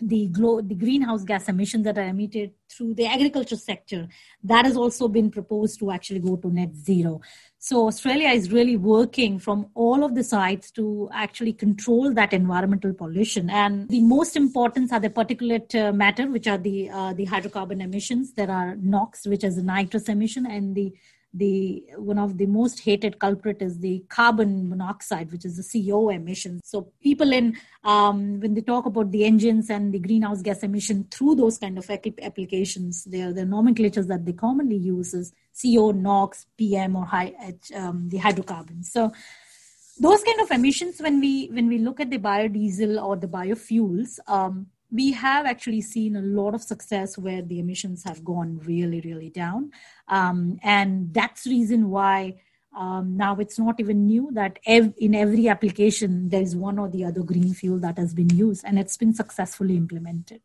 the 0.00 0.28
glo- 0.28 0.60
the 0.60 0.74
greenhouse 0.74 1.24
gas 1.24 1.48
emissions 1.48 1.84
that 1.84 1.96
are 1.96 2.08
emitted 2.08 2.52
through 2.70 2.92
the 2.94 3.06
agriculture 3.06 3.56
sector 3.56 4.06
that 4.44 4.66
has 4.66 4.76
also 4.76 5.08
been 5.08 5.30
proposed 5.30 5.78
to 5.78 5.90
actually 5.90 6.20
go 6.20 6.36
to 6.36 6.52
net 6.52 6.74
zero 6.76 7.20
so 7.66 7.88
Australia 7.88 8.28
is 8.28 8.52
really 8.52 8.76
working 8.76 9.40
from 9.40 9.66
all 9.74 10.04
of 10.04 10.14
the 10.14 10.22
sides 10.22 10.70
to 10.70 11.08
actually 11.12 11.52
control 11.52 12.14
that 12.14 12.32
environmental 12.32 12.92
pollution. 12.94 13.50
And 13.50 13.88
the 13.88 14.02
most 14.02 14.36
important 14.36 14.92
are 14.92 15.00
the 15.00 15.10
particulate 15.10 15.74
uh, 15.74 15.92
matter, 15.92 16.28
which 16.30 16.46
are 16.46 16.58
the 16.58 16.88
uh, 16.90 17.12
the 17.14 17.26
hydrocarbon 17.26 17.82
emissions. 17.82 18.34
There 18.34 18.52
are 18.52 18.76
NOx, 18.76 19.26
which 19.26 19.42
is 19.42 19.58
a 19.58 19.64
nitrous 19.64 20.08
emission, 20.08 20.46
and 20.46 20.76
the 20.76 20.94
the 21.34 21.82
one 21.96 22.20
of 22.20 22.38
the 22.38 22.46
most 22.46 22.78
hated 22.80 23.18
culprit 23.18 23.60
is 23.60 23.80
the 23.80 24.02
carbon 24.08 24.68
monoxide 24.68 25.30
which 25.32 25.44
is 25.44 25.56
the 25.56 25.90
co 25.90 26.08
emissions 26.08 26.62
so 26.64 26.90
people 27.02 27.32
in 27.32 27.54
um, 27.84 28.40
when 28.40 28.54
they 28.54 28.62
talk 28.62 28.86
about 28.86 29.10
the 29.10 29.24
engines 29.24 29.68
and 29.68 29.92
the 29.92 29.98
greenhouse 29.98 30.40
gas 30.40 30.62
emission 30.62 31.04
through 31.10 31.34
those 31.34 31.58
kind 31.58 31.76
of 31.76 31.90
applications 31.90 33.04
there 33.04 33.28
are 33.28 33.32
the 33.34 33.44
nomenclatures 33.44 34.06
that 34.06 34.24
they 34.24 34.32
commonly 34.32 34.76
use 34.76 35.12
is 35.12 35.32
co 35.62 35.90
nox 35.90 36.46
pm 36.56 36.96
or 36.96 37.04
high 37.04 37.34
um, 37.74 38.08
the 38.08 38.18
hydrocarbons 38.18 38.92
so 38.92 39.12
those 39.98 40.22
kind 40.22 40.40
of 40.40 40.50
emissions 40.50 41.00
when 41.00 41.20
we 41.20 41.46
when 41.46 41.68
we 41.68 41.78
look 41.78 42.00
at 42.00 42.10
the 42.10 42.18
biodiesel 42.18 43.02
or 43.02 43.16
the 43.16 43.28
biofuels 43.28 44.18
um, 44.28 44.66
we 44.90 45.12
have 45.12 45.46
actually 45.46 45.80
seen 45.80 46.16
a 46.16 46.22
lot 46.22 46.54
of 46.54 46.62
success 46.62 47.18
where 47.18 47.42
the 47.42 47.58
emissions 47.58 48.04
have 48.04 48.24
gone 48.24 48.60
really, 48.64 49.00
really 49.00 49.30
down. 49.30 49.72
Um, 50.08 50.58
and 50.62 51.12
that's 51.12 51.46
reason 51.46 51.90
why 51.90 52.40
um, 52.76 53.16
now 53.16 53.36
it's 53.36 53.58
not 53.58 53.80
even 53.80 54.06
new 54.06 54.30
that 54.32 54.58
ev- 54.66 54.94
in 54.98 55.14
every 55.14 55.48
application 55.48 56.28
there 56.28 56.42
is 56.42 56.54
one 56.54 56.78
or 56.78 56.88
the 56.88 57.04
other 57.04 57.22
green 57.22 57.54
fuel 57.54 57.78
that 57.80 57.98
has 57.98 58.14
been 58.14 58.28
used 58.30 58.64
and 58.64 58.78
it's 58.78 58.96
been 58.96 59.14
successfully 59.14 59.76
implemented. 59.76 60.40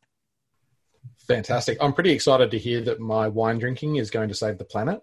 Fantastic. 1.28 1.78
I'm 1.82 1.94
pretty 1.94 2.12
excited 2.12 2.52
to 2.52 2.58
hear 2.58 2.82
that 2.82 3.00
my 3.00 3.28
wine 3.28 3.60
drinking 3.60 3.98
is 3.98 4.10
going 4.10 4.30
to 4.30 4.36
save 4.36 4.58
the 4.58 4.66
planet. 4.66 5.02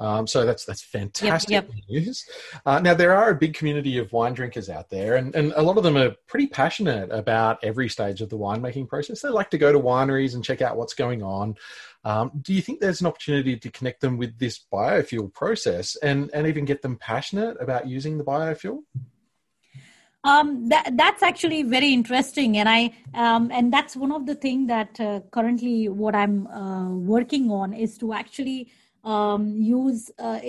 Um, 0.00 0.28
so 0.28 0.46
that's 0.46 0.64
that's 0.64 0.82
fantastic 0.82 1.50
yep, 1.50 1.68
yep. 1.68 1.84
news. 1.88 2.24
Uh, 2.64 2.78
now 2.78 2.94
there 2.94 3.16
are 3.16 3.30
a 3.30 3.34
big 3.34 3.54
community 3.54 3.98
of 3.98 4.12
wine 4.12 4.32
drinkers 4.32 4.70
out 4.70 4.90
there, 4.90 5.16
and, 5.16 5.34
and 5.34 5.52
a 5.56 5.62
lot 5.62 5.76
of 5.76 5.82
them 5.82 5.96
are 5.96 6.14
pretty 6.28 6.46
passionate 6.46 7.10
about 7.10 7.58
every 7.64 7.88
stage 7.88 8.20
of 8.20 8.28
the 8.28 8.38
winemaking 8.38 8.88
process. 8.88 9.22
They 9.22 9.28
like 9.28 9.50
to 9.50 9.58
go 9.58 9.72
to 9.72 9.80
wineries 9.80 10.34
and 10.34 10.44
check 10.44 10.62
out 10.62 10.76
what's 10.76 10.94
going 10.94 11.22
on. 11.22 11.56
Um, 12.04 12.30
do 12.40 12.54
you 12.54 12.62
think 12.62 12.78
there's 12.78 13.00
an 13.00 13.08
opportunity 13.08 13.56
to 13.56 13.70
connect 13.72 14.00
them 14.00 14.18
with 14.18 14.38
this 14.38 14.60
biofuel 14.72 15.32
process 15.34 15.96
and 15.96 16.30
and 16.32 16.46
even 16.46 16.64
get 16.64 16.80
them 16.80 16.96
passionate 16.96 17.56
about 17.60 17.88
using 17.88 18.18
the 18.18 18.24
biofuel? 18.24 18.82
Um, 20.28 20.68
that, 20.68 20.94
that's 20.94 21.22
actually 21.22 21.62
very 21.62 21.90
interesting, 21.94 22.58
and 22.58 22.68
I 22.68 22.92
um, 23.14 23.50
and 23.50 23.72
that's 23.72 23.96
one 23.96 24.12
of 24.12 24.26
the 24.26 24.34
things 24.34 24.68
that 24.68 25.00
uh, 25.00 25.20
currently 25.30 25.88
what 25.88 26.14
I'm 26.14 26.46
uh, 26.48 26.90
working 26.90 27.50
on 27.50 27.72
is 27.72 27.96
to 27.98 28.12
actually 28.12 28.70
um, 29.04 29.56
use 29.56 30.10
uh, 30.18 30.40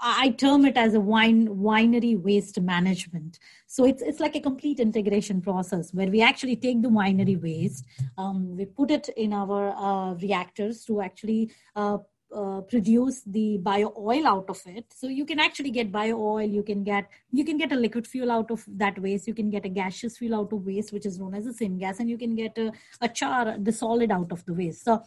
I 0.00 0.30
term 0.30 0.64
it 0.66 0.76
as 0.76 0.94
a 0.94 1.00
wine 1.00 1.48
winery 1.48 2.20
waste 2.20 2.60
management. 2.60 3.40
So 3.66 3.84
it's 3.84 4.02
it's 4.02 4.20
like 4.20 4.36
a 4.36 4.40
complete 4.40 4.78
integration 4.78 5.40
process 5.40 5.92
where 5.92 6.08
we 6.08 6.22
actually 6.22 6.56
take 6.56 6.82
the 6.82 6.88
winery 6.88 7.40
waste, 7.42 7.84
um, 8.16 8.56
we 8.56 8.66
put 8.66 8.92
it 8.92 9.08
in 9.16 9.32
our 9.32 9.74
uh, 9.76 10.14
reactors 10.14 10.84
to 10.84 11.00
actually 11.00 11.50
uh, 11.74 11.98
uh, 12.34 12.60
produce 12.62 13.22
the 13.22 13.58
bio 13.58 13.92
oil 13.96 14.26
out 14.26 14.46
of 14.48 14.60
it. 14.66 14.86
So 14.94 15.08
you 15.08 15.24
can 15.24 15.40
actually 15.40 15.70
get 15.70 15.90
bio 15.90 16.16
oil. 16.16 16.42
You 16.42 16.62
can 16.62 16.84
get 16.84 17.08
you 17.30 17.44
can 17.44 17.56
get 17.56 17.72
a 17.72 17.76
liquid 17.76 18.06
fuel 18.06 18.30
out 18.30 18.50
of 18.50 18.64
that 18.68 18.98
waste. 18.98 19.26
You 19.26 19.34
can 19.34 19.50
get 19.50 19.64
a 19.64 19.68
gaseous 19.68 20.18
fuel 20.18 20.34
out 20.34 20.52
of 20.52 20.64
waste, 20.64 20.92
which 20.92 21.06
is 21.06 21.18
known 21.18 21.34
as 21.34 21.46
a 21.46 21.52
syngas, 21.52 22.00
and 22.00 22.10
you 22.10 22.18
can 22.18 22.34
get 22.34 22.56
a, 22.58 22.72
a 23.00 23.08
char, 23.08 23.56
the 23.58 23.72
solid 23.72 24.10
out 24.10 24.32
of 24.32 24.44
the 24.44 24.54
waste. 24.54 24.84
So 24.84 25.02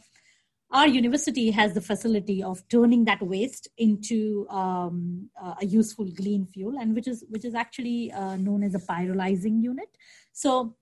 our 0.72 0.88
university 0.88 1.52
has 1.52 1.74
the 1.74 1.82
facility 1.82 2.42
of 2.42 2.68
turning 2.70 3.06
that 3.06 3.22
waste 3.22 3.68
into 3.78 4.48
um, 4.50 5.30
a 5.60 5.66
useful 5.66 6.06
green 6.12 6.46
fuel 6.46 6.78
and 6.80 6.96
which 6.96 7.08
is 7.08 7.26
which 7.30 7.44
is 7.46 7.54
actually 7.54 8.12
uh, 8.12 8.38
known 8.38 8.64
as 8.64 8.74
a 8.74 8.80
pyrolyzing 8.80 9.62
unit 9.62 9.90
so 10.32 10.76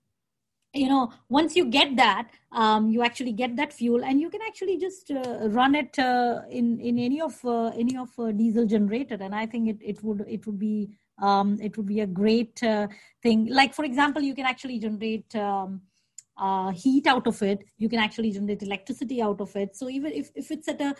you 0.72 0.88
know 0.88 1.12
once 1.28 1.56
you 1.56 1.64
get 1.64 1.96
that 1.96 2.28
um, 2.52 2.90
you 2.90 3.02
actually 3.02 3.32
get 3.32 3.56
that 3.56 3.72
fuel 3.72 4.04
and 4.04 4.20
you 4.20 4.30
can 4.30 4.40
actually 4.46 4.78
just 4.78 5.10
uh, 5.10 5.48
run 5.48 5.74
it 5.74 5.98
uh, 5.98 6.42
in 6.50 6.78
in 6.80 6.98
any 6.98 7.20
of 7.20 7.44
uh, 7.44 7.72
any 7.76 7.96
of 7.96 8.10
diesel 8.36 8.66
generator 8.66 9.16
and 9.20 9.34
i 9.34 9.44
think 9.44 9.68
it, 9.68 9.78
it 9.80 10.02
would 10.04 10.24
it 10.28 10.46
would 10.46 10.58
be 10.58 10.88
um, 11.20 11.58
it 11.60 11.76
would 11.76 11.86
be 11.86 12.00
a 12.00 12.06
great 12.06 12.62
uh, 12.62 12.88
thing. 13.22 13.46
Like 13.50 13.74
for 13.74 13.84
example 13.84 14.22
you 14.22 14.34
can 14.34 14.46
actually 14.46 14.78
generate 14.78 15.34
um, 15.36 15.82
uh, 16.36 16.70
heat 16.70 17.06
out 17.06 17.26
of 17.26 17.40
it. 17.42 17.64
You 17.76 17.88
can 17.88 17.98
actually 17.98 18.32
generate 18.32 18.62
electricity 18.62 19.20
out 19.22 19.40
of 19.40 19.54
it. 19.56 19.76
So 19.76 19.88
even 19.88 20.12
if, 20.12 20.30
if 20.34 20.50
it's 20.50 20.68
at 20.68 20.80
a 20.80 20.94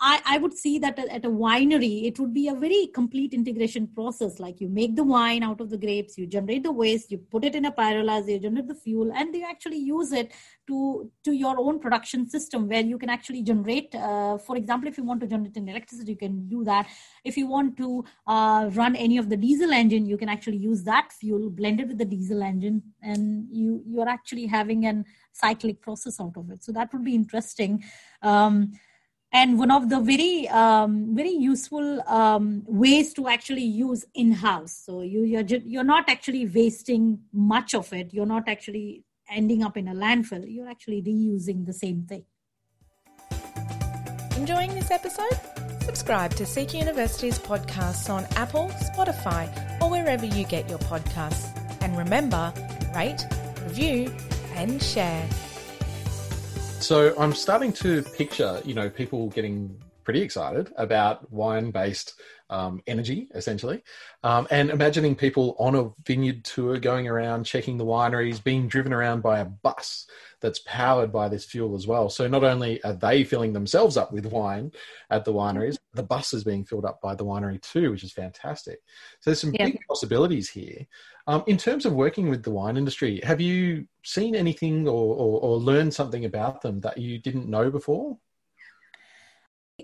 I, 0.00 0.20
I 0.24 0.38
would 0.38 0.54
see 0.54 0.78
that 0.78 0.98
at 0.98 1.24
a 1.24 1.30
winery, 1.30 2.04
it 2.04 2.18
would 2.18 2.32
be 2.32 2.48
a 2.48 2.54
very 2.54 2.88
complete 2.94 3.32
integration 3.32 3.86
process. 3.88 4.38
Like 4.38 4.60
you 4.60 4.68
make 4.68 4.96
the 4.96 5.04
wine 5.04 5.42
out 5.42 5.60
of 5.60 5.70
the 5.70 5.78
grapes, 5.78 6.16
you 6.16 6.26
generate 6.26 6.62
the 6.62 6.72
waste, 6.72 7.10
you 7.10 7.18
put 7.18 7.44
it 7.44 7.54
in 7.54 7.64
a 7.64 7.72
pyrolyzer, 7.72 8.28
you 8.30 8.38
generate 8.38 8.68
the 8.68 8.74
fuel, 8.74 9.12
and 9.14 9.34
you 9.34 9.44
actually 9.48 9.78
use 9.78 10.12
it 10.12 10.32
to 10.68 11.10
to 11.24 11.32
your 11.32 11.58
own 11.58 11.78
production 11.78 12.28
system 12.28 12.68
where 12.68 12.82
you 12.82 12.98
can 12.98 13.10
actually 13.10 13.42
generate. 13.42 13.94
Uh, 13.94 14.38
for 14.38 14.56
example, 14.56 14.88
if 14.88 14.98
you 14.98 15.04
want 15.04 15.20
to 15.20 15.26
generate 15.26 15.56
an 15.56 15.68
electricity, 15.68 16.12
you 16.12 16.18
can 16.18 16.48
do 16.48 16.64
that. 16.64 16.86
If 17.24 17.36
you 17.36 17.46
want 17.46 17.76
to 17.78 18.04
uh, 18.26 18.70
run 18.72 18.96
any 18.96 19.18
of 19.18 19.28
the 19.28 19.36
diesel 19.36 19.72
engine, 19.72 20.06
you 20.06 20.16
can 20.16 20.28
actually 20.28 20.58
use 20.58 20.84
that 20.84 21.12
fuel 21.12 21.50
blended 21.50 21.88
with 21.88 21.98
the 21.98 22.04
diesel 22.04 22.42
engine, 22.42 22.82
and 23.02 23.48
you 23.50 23.82
you're 23.86 24.08
actually 24.08 24.46
having 24.46 24.86
an 24.86 25.04
cyclic 25.32 25.80
process 25.80 26.20
out 26.20 26.36
of 26.36 26.50
it. 26.50 26.62
So 26.62 26.72
that 26.72 26.92
would 26.92 27.04
be 27.04 27.14
interesting. 27.14 27.84
Um, 28.22 28.72
and 29.32 29.58
one 29.58 29.70
of 29.70 29.90
the 29.90 30.00
very 30.00 30.48
um, 30.48 31.14
very 31.14 31.30
useful 31.30 32.00
um, 32.08 32.62
ways 32.66 33.12
to 33.14 33.28
actually 33.28 33.64
use 33.64 34.04
in 34.14 34.32
house 34.32 34.72
so 34.86 35.02
you 35.02 35.22
you're, 35.22 35.44
you're 35.44 35.84
not 35.84 36.08
actually 36.08 36.46
wasting 36.46 37.20
much 37.32 37.74
of 37.74 37.92
it. 37.92 38.12
You're 38.12 38.26
not 38.26 38.48
actually 38.48 39.04
ending 39.30 39.62
up 39.62 39.76
in 39.76 39.88
a 39.88 39.94
landfill. 39.94 40.44
You're 40.46 40.68
actually 40.68 41.02
reusing 41.02 41.66
the 41.66 41.72
same 41.72 42.06
thing. 42.08 42.24
Enjoying 44.36 44.74
this 44.74 44.90
episode? 44.90 45.38
Subscribe 45.80 46.32
to 46.34 46.44
CQ 46.44 46.78
University's 46.78 47.38
podcasts 47.38 48.08
on 48.08 48.24
Apple, 48.36 48.68
Spotify, 48.68 49.48
or 49.82 49.90
wherever 49.90 50.26
you 50.26 50.44
get 50.44 50.68
your 50.68 50.78
podcasts. 50.78 51.50
And 51.82 51.96
remember, 51.96 52.52
rate, 52.94 53.26
review, 53.64 54.14
and 54.54 54.82
share. 54.82 55.26
So 56.80 57.12
I'm 57.18 57.34
starting 57.34 57.72
to 57.74 58.02
picture, 58.02 58.62
you 58.64 58.72
know, 58.72 58.88
people 58.88 59.28
getting 59.30 59.76
pretty 60.04 60.22
excited 60.22 60.72
about 60.76 61.30
wine 61.30 61.70
based 61.70 62.14
um, 62.50 62.82
energy, 62.86 63.28
essentially. 63.34 63.82
Um, 64.22 64.46
and 64.50 64.70
imagining 64.70 65.14
people 65.14 65.56
on 65.58 65.74
a 65.74 65.90
vineyard 66.06 66.44
tour 66.44 66.78
going 66.78 67.08
around 67.08 67.44
checking 67.44 67.76
the 67.76 67.84
wineries, 67.84 68.42
being 68.42 68.68
driven 68.68 68.92
around 68.92 69.22
by 69.22 69.40
a 69.40 69.44
bus 69.44 70.06
that's 70.40 70.60
powered 70.60 71.12
by 71.12 71.28
this 71.28 71.44
fuel 71.44 71.74
as 71.74 71.86
well. 71.86 72.08
So 72.08 72.28
not 72.28 72.44
only 72.44 72.82
are 72.84 72.92
they 72.92 73.24
filling 73.24 73.52
themselves 73.52 73.96
up 73.96 74.12
with 74.12 74.26
wine 74.26 74.72
at 75.10 75.24
the 75.24 75.32
wineries, 75.32 75.78
the 75.94 76.02
bus 76.02 76.32
is 76.32 76.44
being 76.44 76.64
filled 76.64 76.84
up 76.84 77.00
by 77.00 77.14
the 77.14 77.24
winery 77.24 77.60
too, 77.60 77.90
which 77.90 78.04
is 78.04 78.12
fantastic. 78.12 78.78
So 79.20 79.30
there's 79.30 79.40
some 79.40 79.54
yeah. 79.54 79.66
big 79.66 79.80
possibilities 79.88 80.48
here. 80.48 80.86
Um, 81.26 81.44
in 81.46 81.56
terms 81.56 81.86
of 81.86 81.92
working 81.92 82.28
with 82.30 82.42
the 82.42 82.50
wine 82.50 82.76
industry, 82.76 83.20
have 83.22 83.40
you 83.40 83.86
seen 84.04 84.34
anything 84.34 84.86
or, 84.88 85.14
or, 85.14 85.40
or 85.40 85.56
learned 85.56 85.92
something 85.92 86.24
about 86.24 86.62
them 86.62 86.80
that 86.80 86.98
you 86.98 87.18
didn't 87.18 87.48
know 87.48 87.70
before? 87.70 88.16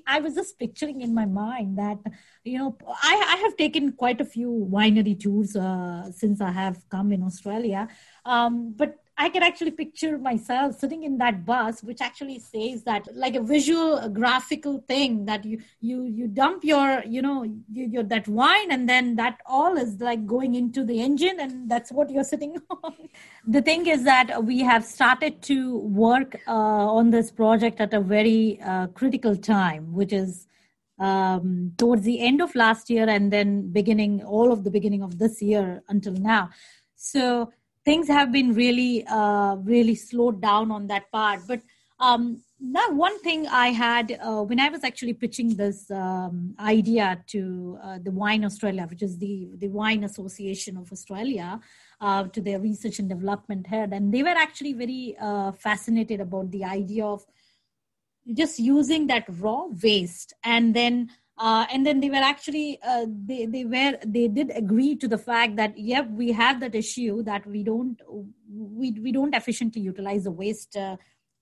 I 0.07 0.21
was 0.21 0.35
just 0.35 0.59
picturing 0.59 1.03
in 1.03 1.15
my 1.15 1.25
mind 1.25 1.79
that, 1.79 1.99
you 2.43 2.59
know, 2.59 2.77
I, 2.87 3.35
I 3.35 3.37
have 3.43 3.57
taken 3.57 3.93
quite 3.93 4.21
a 4.21 4.25
few 4.25 4.69
winery 4.71 5.19
tours 5.19 5.55
uh, 5.55 6.11
since 6.11 6.41
I 6.41 6.51
have 6.51 6.79
come 6.89 7.13
in 7.13 7.23
Australia. 7.23 7.89
Um, 8.25 8.75
but 8.77 8.97
I 9.17 9.29
can 9.29 9.45
actually 9.45 9.71
picture 9.71 10.19
myself 10.19 10.77
sitting 10.79 11.05
in 11.05 11.19
that 11.19 11.47
bus, 11.47 11.83
which 11.85 12.01
actually 12.01 12.41
says 12.41 12.83
that 12.83 13.07
like 13.15 13.37
a 13.37 13.43
visual, 13.43 13.99
a 13.99 14.09
graphical 14.09 14.79
thing 14.89 15.25
that 15.27 15.45
you 15.45 15.61
you 15.81 16.05
you 16.05 16.27
dump 16.27 16.65
your 16.65 17.03
you 17.07 17.23
know 17.23 17.45
you, 17.45 17.87
your 17.87 18.03
that 18.05 18.27
wine, 18.27 18.73
and 18.73 18.89
then 18.89 19.15
that 19.17 19.39
all 19.47 19.77
is 19.77 20.01
like 20.01 20.27
going 20.27 20.57
into 20.57 20.85
the 20.85 21.01
engine, 21.01 21.39
and 21.39 21.71
that's 21.71 21.93
what 21.93 22.11
you're 22.11 22.25
sitting 22.25 22.57
on. 22.83 23.09
the 23.47 23.63
thing 23.63 23.87
is 23.87 24.03
that 24.03 24.45
we 24.45 24.61
have 24.61 24.85
started 24.85 25.41
to 25.43 25.79
work 25.79 26.37
uh, 26.49 26.51
on 26.51 27.11
this 27.11 27.31
project 27.31 27.81
at 27.81 27.95
a 27.95 28.01
very 28.01 28.61
uh, 28.63 28.89
critical 28.89 29.37
time, 29.37 29.93
which 29.93 30.13
is 30.13 30.49
um, 30.99 31.73
towards 31.79 32.03
the 32.03 32.21
end 32.21 32.41
of 32.41 32.53
last 32.57 32.91
year, 32.91 33.09
and 33.09 33.33
then 33.33 33.71
beginning 33.71 34.25
all 34.25 34.51
of 34.51 34.65
the 34.65 34.71
beginning 34.73 35.03
of 35.03 35.19
this 35.19 35.41
year 35.41 35.85
until 35.89 36.15
now. 36.15 36.51
So 36.97 37.53
things 37.85 38.09
have 38.09 38.33
been 38.33 38.55
really 38.55 39.07
uh, 39.07 39.57
really 39.57 39.95
slowed 39.95 40.41
down 40.41 40.71
on 40.71 40.87
that 40.89 41.11
part. 41.13 41.41
But 41.47 41.61
um, 42.01 42.43
now 42.61 42.89
one 42.91 43.19
thing 43.21 43.47
i 43.49 43.69
had 43.69 44.19
uh, 44.23 44.43
when 44.43 44.59
i 44.59 44.69
was 44.69 44.85
actually 44.85 45.13
pitching 45.13 45.55
this 45.57 45.91
um, 45.91 46.55
idea 46.61 47.23
to 47.27 47.79
uh, 47.83 47.99
the 48.03 48.11
wine 48.11 48.45
australia 48.45 48.87
which 48.89 49.03
is 49.03 49.19
the, 49.19 49.51
the 49.59 49.69
wine 49.69 50.05
association 50.05 50.77
of 50.77 50.91
australia 50.91 51.61
uh, 52.05 52.25
to 52.25 52.41
their 52.41 52.61
research 52.61 52.99
and 52.99 53.09
development 53.09 53.67
head. 53.67 53.93
And 53.93 54.13
they 54.13 54.23
were 54.23 54.39
actually 54.47 54.75
very 54.75 55.17
uh, 55.21 55.53
fascinated 55.53 56.21
about 56.21 56.51
the 56.51 56.65
idea 56.65 57.05
of 57.05 57.25
just 58.33 58.59
using 58.59 59.07
that 59.09 59.25
raw 59.41 59.67
waste 59.83 60.33
and 60.45 60.75
then 60.75 61.11
uh, 61.39 61.67
and 61.73 61.85
then 61.87 62.01
they 62.01 62.11
were 62.11 62.17
actually 62.17 62.79
uh, 62.87 63.07
they 63.27 63.47
they 63.47 63.65
were 63.65 63.99
they 64.07 64.29
did 64.29 64.53
agree 64.55 64.95
to 64.95 65.09
the 65.09 65.19
fact 65.19 65.57
that 65.57 65.77
yep 65.77 66.09
we 66.11 66.31
have 66.33 66.61
that 66.61 66.75
issue 66.75 67.23
that 67.23 67.47
we 67.47 67.63
don't 67.63 68.01
we 68.49 68.93
we 68.93 69.13
don't 69.13 69.35
efficiently 69.35 69.83
utilize 69.83 70.25
the 70.25 70.31
waste 70.31 70.77
uh, 70.77 70.97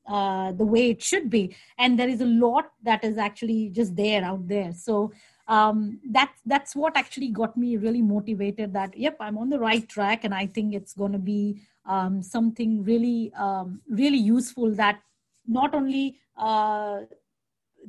uh, 0.09 0.51
the 0.53 0.65
way 0.65 0.91
it 0.91 1.01
should 1.01 1.31
be. 1.31 1.55
And 1.79 1.99
there 1.99 2.09
is 2.09 2.21
a 2.21 2.27
lot 2.27 2.73
that 2.83 3.05
is 3.05 3.19
actually 3.19 3.69
just 3.69 3.95
there 3.95 4.25
out 4.25 4.49
there. 4.49 4.73
So 4.73 5.13
um, 5.49 6.01
that 6.11 6.33
that's 6.47 6.75
what 6.75 6.97
actually 6.97 7.29
got 7.29 7.57
me 7.57 7.77
really 7.77 8.03
motivated 8.03 8.73
that 8.73 8.97
yep 8.97 9.17
i'm 9.21 9.37
on 9.37 9.49
the 9.51 9.59
right 9.59 9.89
track 9.89 10.25
and 10.25 10.35
i 10.35 10.47
think 10.47 10.75
it's 10.75 10.95
going 10.95 11.13
to 11.13 11.19
be 11.19 11.61
um, 11.85 12.23
something 12.23 12.83
really 12.85 13.33
um, 13.35 13.81
really 13.89 14.19
useful 14.19 14.73
that 14.75 15.01
not 15.47 15.75
only 15.75 16.17
uh, 16.37 17.01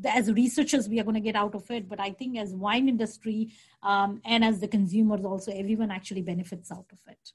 as 0.06 0.32
researchers 0.32 0.90
we 0.90 1.00
are 1.00 1.04
going 1.04 1.14
to 1.14 1.20
get 1.20 1.36
out 1.36 1.54
of 1.56 1.70
it 1.70 1.88
but 1.88 2.00
i 2.00 2.12
think 2.12 2.38
as 2.38 2.54
wine 2.54 2.90
industry 2.90 3.50
um, 3.84 4.22
and 4.26 4.44
as 4.44 4.60
the 4.60 4.68
consumers 4.68 5.24
also 5.26 5.52
everyone 5.52 5.92
actually 5.92 6.22
benefits 6.22 6.72
out 6.72 6.86
of 6.92 7.00
it. 7.08 7.32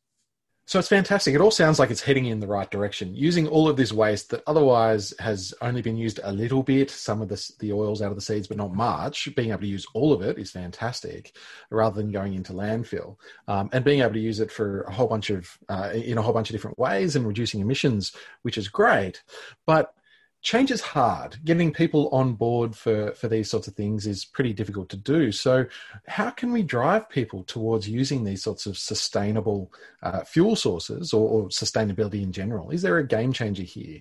So 0.66 0.78
it's 0.78 0.88
fantastic. 0.88 1.34
It 1.34 1.40
all 1.40 1.50
sounds 1.50 1.78
like 1.78 1.90
it's 1.90 2.02
heading 2.02 2.26
in 2.26 2.40
the 2.40 2.46
right 2.46 2.70
direction 2.70 3.14
using 3.14 3.48
all 3.48 3.70
of 3.70 3.78
this 3.78 3.90
waste 3.90 4.28
that 4.30 4.42
otherwise 4.46 5.14
has 5.18 5.54
only 5.62 5.80
been 5.80 5.96
used 5.96 6.20
a 6.22 6.30
little 6.30 6.62
bit 6.62 6.90
some 6.90 7.22
of 7.22 7.30
the, 7.30 7.52
the 7.60 7.72
oils 7.72 8.02
out 8.02 8.10
of 8.10 8.16
the 8.16 8.20
seeds 8.20 8.46
but 8.46 8.58
not 8.58 8.74
much. 8.74 9.34
Being 9.34 9.48
able 9.48 9.62
to 9.62 9.66
use 9.66 9.86
all 9.94 10.12
of 10.12 10.20
it 10.20 10.36
is 10.36 10.50
fantastic 10.50 11.34
rather 11.70 11.96
than 11.96 12.12
going 12.12 12.34
into 12.34 12.52
landfill. 12.52 13.16
Um, 13.46 13.70
and 13.72 13.82
being 13.82 14.00
able 14.00 14.12
to 14.12 14.20
use 14.20 14.40
it 14.40 14.52
for 14.52 14.82
a 14.82 14.92
whole 14.92 15.06
bunch 15.06 15.30
of 15.30 15.56
uh, 15.70 15.90
in 15.94 16.18
a 16.18 16.22
whole 16.22 16.34
bunch 16.34 16.50
of 16.50 16.54
different 16.54 16.78
ways 16.78 17.16
and 17.16 17.26
reducing 17.26 17.62
emissions 17.62 18.12
which 18.42 18.58
is 18.58 18.68
great. 18.68 19.22
But 19.64 19.94
change 20.42 20.70
is 20.70 20.80
hard. 20.80 21.36
Getting 21.44 21.72
people 21.72 22.08
on 22.10 22.34
board 22.34 22.76
for, 22.76 23.12
for 23.12 23.28
these 23.28 23.50
sorts 23.50 23.68
of 23.68 23.74
things 23.74 24.06
is 24.06 24.24
pretty 24.24 24.52
difficult 24.52 24.88
to 24.90 24.96
do. 24.96 25.32
So, 25.32 25.66
how 26.06 26.30
can 26.30 26.52
we 26.52 26.62
drive 26.62 27.08
people 27.08 27.44
towards 27.44 27.88
using 27.88 28.24
these 28.24 28.42
sorts 28.42 28.66
of 28.66 28.78
sustainable 28.78 29.72
uh, 30.02 30.24
fuel 30.24 30.56
sources 30.56 31.12
or, 31.12 31.28
or, 31.28 31.48
sustainability 31.48 32.22
in 32.22 32.32
general? 32.32 32.70
Is 32.70 32.82
there 32.82 32.98
a 32.98 33.06
game 33.06 33.32
changer 33.32 33.62
here? 33.62 34.00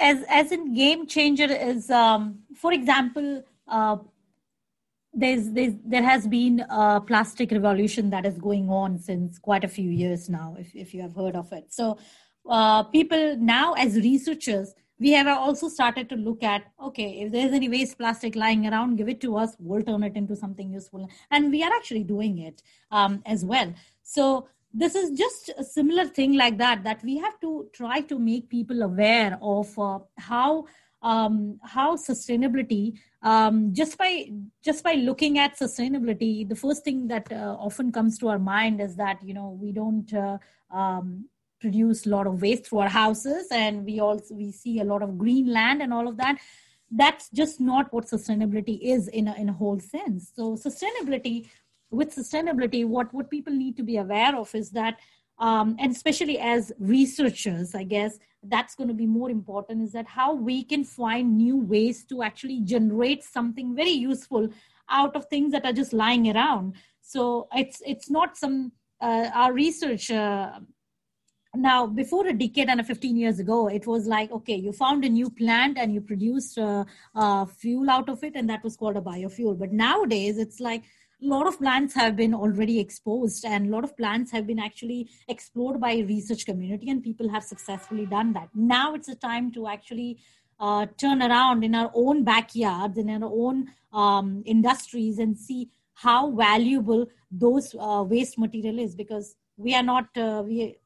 As 0.00 0.24
as 0.28 0.52
in 0.52 0.74
game 0.74 1.06
changer 1.06 1.50
is, 1.52 1.90
um, 1.90 2.40
for 2.56 2.72
example. 2.72 3.44
Uh, 3.68 3.96
there's, 5.16 5.50
there's 5.50 5.74
there 5.84 6.02
has 6.02 6.26
been 6.26 6.66
a 6.68 7.00
plastic 7.00 7.52
revolution 7.52 8.10
that 8.10 8.26
is 8.26 8.36
going 8.36 8.68
on 8.68 8.98
since 8.98 9.38
quite 9.38 9.62
a 9.62 9.68
few 9.68 9.88
years 9.88 10.28
now 10.28 10.56
if, 10.58 10.74
if 10.74 10.92
you 10.92 11.00
have 11.02 11.14
heard 11.14 11.36
of 11.36 11.52
it 11.52 11.72
so 11.72 11.96
uh, 12.50 12.82
people 12.82 13.36
now 13.36 13.74
as 13.74 13.94
researchers 13.94 14.74
we 14.98 15.10
have 15.12 15.26
also 15.26 15.68
started 15.68 16.08
to 16.08 16.16
look 16.16 16.42
at 16.42 16.64
okay 16.80 17.20
if 17.22 17.32
there's 17.32 17.52
any 17.52 17.68
waste 17.68 17.98
plastic 17.98 18.36
lying 18.36 18.66
around 18.66 18.96
give 18.96 19.08
it 19.08 19.20
to 19.20 19.36
us. 19.36 19.56
We'll 19.58 19.82
turn 19.82 20.02
it 20.02 20.16
into 20.16 20.36
something 20.36 20.72
useful. 20.72 21.08
And 21.30 21.50
we 21.50 21.62
are 21.62 21.72
actually 21.72 22.04
doing 22.04 22.38
it 22.38 22.62
um, 22.90 23.22
as 23.26 23.44
well. 23.44 23.72
So 24.02 24.48
this 24.72 24.94
is 24.94 25.16
just 25.16 25.50
a 25.56 25.64
similar 25.64 26.06
thing 26.06 26.34
like 26.34 26.58
that 26.58 26.82
that 26.84 27.02
we 27.04 27.16
have 27.18 27.38
to 27.40 27.68
try 27.72 28.00
to 28.00 28.18
make 28.18 28.48
people 28.48 28.82
aware 28.82 29.38
of 29.40 29.78
uh, 29.78 30.00
how 30.18 30.66
um, 31.02 31.60
how 31.62 31.96
sustainability 31.96 32.98
um, 33.22 33.72
just 33.72 33.96
by 33.96 34.30
just 34.62 34.82
by 34.82 34.94
looking 34.94 35.38
at 35.38 35.58
sustainability 35.58 36.48
the 36.48 36.56
first 36.56 36.82
thing 36.82 37.06
that 37.08 37.30
uh, 37.30 37.56
often 37.60 37.92
comes 37.92 38.18
to 38.18 38.28
our 38.28 38.38
mind 38.38 38.80
is 38.80 38.96
that 38.96 39.18
you 39.22 39.34
know 39.34 39.56
we 39.60 39.70
don't 39.70 40.12
uh, 40.12 40.38
um, 40.74 41.26
produce 41.64 42.06
a 42.06 42.10
lot 42.16 42.26
of 42.30 42.42
waste 42.44 42.66
through 42.66 42.80
our 42.84 42.94
houses 43.02 43.46
and 43.50 43.84
we 43.88 43.94
also 44.06 44.34
we 44.42 44.50
see 44.62 44.74
a 44.80 44.88
lot 44.92 45.02
of 45.06 45.18
green 45.24 45.46
land 45.58 45.82
and 45.82 45.92
all 45.96 46.08
of 46.12 46.16
that. 46.22 46.36
That's 47.02 47.30
just 47.40 47.60
not 47.70 47.92
what 47.92 48.04
sustainability 48.14 48.76
is 48.94 49.08
in 49.08 49.28
a, 49.28 49.34
in 49.42 49.48
a 49.48 49.58
whole 49.60 49.80
sense. 49.80 50.32
So 50.36 50.44
sustainability 50.68 51.36
with 51.90 52.14
sustainability 52.20 52.86
what 52.94 53.12
what 53.16 53.30
people 53.30 53.54
need 53.64 53.76
to 53.76 53.84
be 53.92 53.96
aware 53.98 54.34
of 54.42 54.54
is 54.54 54.70
that 54.70 54.94
um, 55.38 55.76
and 55.80 55.90
especially 55.92 56.38
as 56.38 56.72
researchers 56.78 57.74
i 57.74 57.84
guess 57.94 58.18
that's 58.48 58.74
going 58.74 58.88
to 58.88 58.94
be 58.94 59.06
more 59.06 59.30
important 59.30 59.82
is 59.82 59.92
that 59.92 60.06
how 60.06 60.34
we 60.34 60.62
can 60.64 60.84
find 60.84 61.36
new 61.36 61.56
ways 61.56 62.04
to 62.04 62.22
actually 62.22 62.60
generate 62.60 63.22
something 63.24 63.74
very 63.74 63.90
useful 63.90 64.48
out 64.90 65.16
of 65.16 65.26
things 65.26 65.52
that 65.52 65.64
are 65.64 65.72
just 65.72 65.92
lying 65.92 66.34
around. 66.34 66.74
So 67.00 67.48
it's 67.54 67.82
it's 67.86 68.10
not 68.10 68.36
some 68.36 68.72
uh, 69.00 69.30
our 69.34 69.52
research 69.52 70.10
uh, 70.10 70.60
now 71.56 71.86
before 71.86 72.26
a 72.26 72.32
decade 72.32 72.68
and 72.68 72.80
a 72.80 72.84
15 72.84 73.16
years 73.16 73.38
ago 73.38 73.68
it 73.68 73.86
was 73.86 74.06
like 74.06 74.30
okay 74.32 74.56
you 74.56 74.72
found 74.72 75.04
a 75.04 75.08
new 75.08 75.30
plant 75.30 75.78
and 75.78 75.92
you 75.92 76.00
produced 76.00 76.58
uh, 76.58 76.84
uh, 77.14 77.44
fuel 77.44 77.90
out 77.90 78.08
of 78.08 78.22
it 78.24 78.34
and 78.34 78.48
that 78.48 78.62
was 78.64 78.76
called 78.76 78.96
a 78.96 79.00
biofuel. 79.00 79.58
But 79.58 79.72
nowadays 79.72 80.38
it's 80.38 80.60
like 80.60 80.82
a 81.22 81.26
lot 81.26 81.46
of 81.46 81.58
plants 81.58 81.94
have 81.94 82.16
been 82.16 82.34
already 82.34 82.80
exposed 82.80 83.44
and 83.44 83.68
a 83.68 83.70
lot 83.70 83.84
of 83.84 83.96
plants 83.96 84.30
have 84.32 84.46
been 84.46 84.58
actually 84.58 85.08
explored 85.28 85.80
by 85.80 85.98
research 85.98 86.44
community 86.44 86.90
and 86.90 87.02
people 87.02 87.28
have 87.28 87.44
successfully 87.44 88.06
done 88.06 88.32
that. 88.34 88.48
Now 88.54 88.94
it's 88.94 89.08
a 89.08 89.14
time 89.14 89.52
to 89.52 89.68
actually 89.68 90.18
uh, 90.60 90.86
turn 90.98 91.22
around 91.22 91.64
in 91.64 91.74
our 91.74 91.90
own 91.94 92.24
backyards 92.24 92.98
in 92.98 93.10
our 93.10 93.30
own 93.32 93.70
um, 93.92 94.42
industries 94.46 95.18
and 95.18 95.36
see 95.36 95.70
how 95.94 96.30
valuable 96.30 97.06
those 97.30 97.74
uh, 97.78 98.04
waste 98.06 98.38
material 98.38 98.78
is 98.78 98.94
because 98.94 99.36
we 99.56 99.74
are 99.74 99.82
not 99.82 100.08
we 100.44 100.76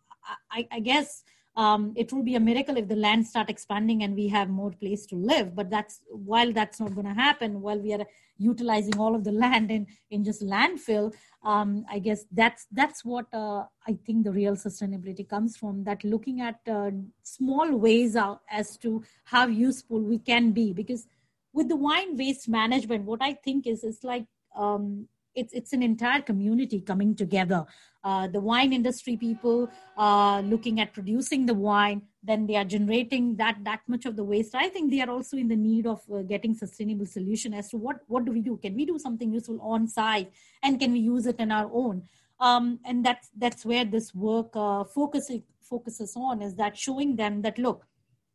I, 0.51 0.67
I 0.71 0.81
guess 0.81 1.23
um, 1.59 1.93
it 1.97 2.13
will 2.13 2.23
be 2.23 2.37
a 2.37 2.41
miracle 2.41 2.77
if 2.77 2.87
the 2.87 2.95
land 2.95 3.27
start 3.27 3.51
expanding 3.51 4.05
and 4.05 4.15
we 4.15 4.29
have 4.29 4.49
more 4.49 4.71
place 4.71 5.05
to 5.07 5.17
live. 5.17 5.57
But 5.57 5.71
that's 5.71 6.01
while 6.09 6.53
that's 6.53 6.79
not 6.79 6.95
going 6.95 7.09
to 7.09 7.15
happen, 7.15 7.61
while 7.61 7.81
we 7.81 7.93
are 7.95 8.07
utilizing 8.39 8.97
all 8.97 9.17
of 9.17 9.25
the 9.25 9.33
land 9.45 9.73
in 9.73 9.89
in 10.11 10.23
just 10.23 10.43
landfill, 10.43 11.13
um, 11.43 11.85
I 11.91 11.99
guess 11.99 12.25
that's 12.31 12.67
that's 12.71 13.05
what 13.05 13.27
uh, 13.33 13.65
I 13.89 13.99
think 14.07 14.25
the 14.25 14.33
real 14.33 14.55
sustainability 14.55 15.29
comes 15.29 15.57
from. 15.57 15.83
That 15.83 16.05
looking 16.05 16.41
at 16.41 16.61
uh, 16.71 16.93
small 17.25 17.77
ways 17.77 18.15
out 18.15 18.43
as 18.49 18.77
to 18.79 19.03
how 19.25 19.49
useful 19.49 20.01
we 20.01 20.19
can 20.19 20.53
be. 20.53 20.73
Because 20.73 21.09
with 21.53 21.69
the 21.69 21.77
wine 21.77 22.17
waste 22.17 22.49
management, 22.49 23.05
what 23.05 23.21
I 23.21 23.33
think 23.33 23.67
is 23.67 23.83
it's 23.83 24.05
like 24.05 24.27
um, 24.57 25.09
it's 25.35 25.53
it's 25.53 25.73
an 25.73 25.83
entire 25.83 26.23
community 26.23 26.81
coming 26.81 27.15
together. 27.15 27.65
Uh, 28.09 28.27
the 28.35 28.43
wine 28.51 28.73
industry 28.73 29.15
people 29.17 29.69
uh, 30.05 30.41
looking 30.53 30.81
at 30.83 30.93
producing 30.99 31.45
the 31.51 31.57
wine, 31.69 32.01
then 32.23 32.47
they 32.47 32.57
are 32.61 32.69
generating 32.77 33.25
that 33.41 33.57
that 33.69 33.81
much 33.95 34.07
of 34.11 34.15
the 34.21 34.25
waste. 34.33 34.55
I 34.55 34.69
think 34.77 34.91
they 34.91 35.03
are 35.07 35.11
also 35.17 35.37
in 35.43 35.49
the 35.49 35.61
need 35.69 35.87
of 35.95 36.01
uh, 36.13 36.23
getting 36.33 36.55
sustainable 36.55 37.09
solution 37.17 37.53
as 37.53 37.69
to 37.73 37.77
what 37.89 37.99
what 38.07 38.25
do 38.25 38.33
we 38.39 38.43
do? 38.49 38.57
Can 38.65 38.75
we 38.81 38.87
do 38.93 38.99
something 39.07 39.37
useful 39.41 39.61
on 39.75 39.87
site? 39.99 40.33
And 40.63 40.81
can 40.85 40.93
we 40.93 41.01
use 41.01 41.27
it 41.35 41.45
in 41.47 41.53
our 41.59 41.69
own? 41.83 42.03
Um, 42.41 42.81
and 42.87 43.05
that's 43.05 43.29
that's 43.45 43.69
where 43.73 43.85
this 43.85 44.15
work 44.15 44.51
uh, 44.55 44.85
focuses 44.85 45.43
focuses 45.61 46.17
on 46.17 46.41
is 46.41 46.55
that 46.63 46.79
showing 46.87 47.15
them 47.17 47.43
that 47.43 47.59
look 47.59 47.85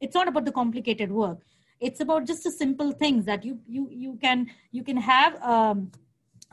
it's 0.03 0.15
not 0.15 0.27
about 0.27 0.45
the 0.45 0.51
complicated 0.51 1.11
work. 1.11 1.39
It's 1.79 2.01
about 2.01 2.27
just 2.27 2.43
the 2.43 2.51
simple 2.51 2.91
things 2.91 3.25
that 3.25 3.43
you 3.43 3.59
you 3.67 3.89
you 3.89 4.17
can 4.21 4.47
you 4.71 4.83
can 4.83 4.97
have 4.97 5.41
um, 5.41 5.91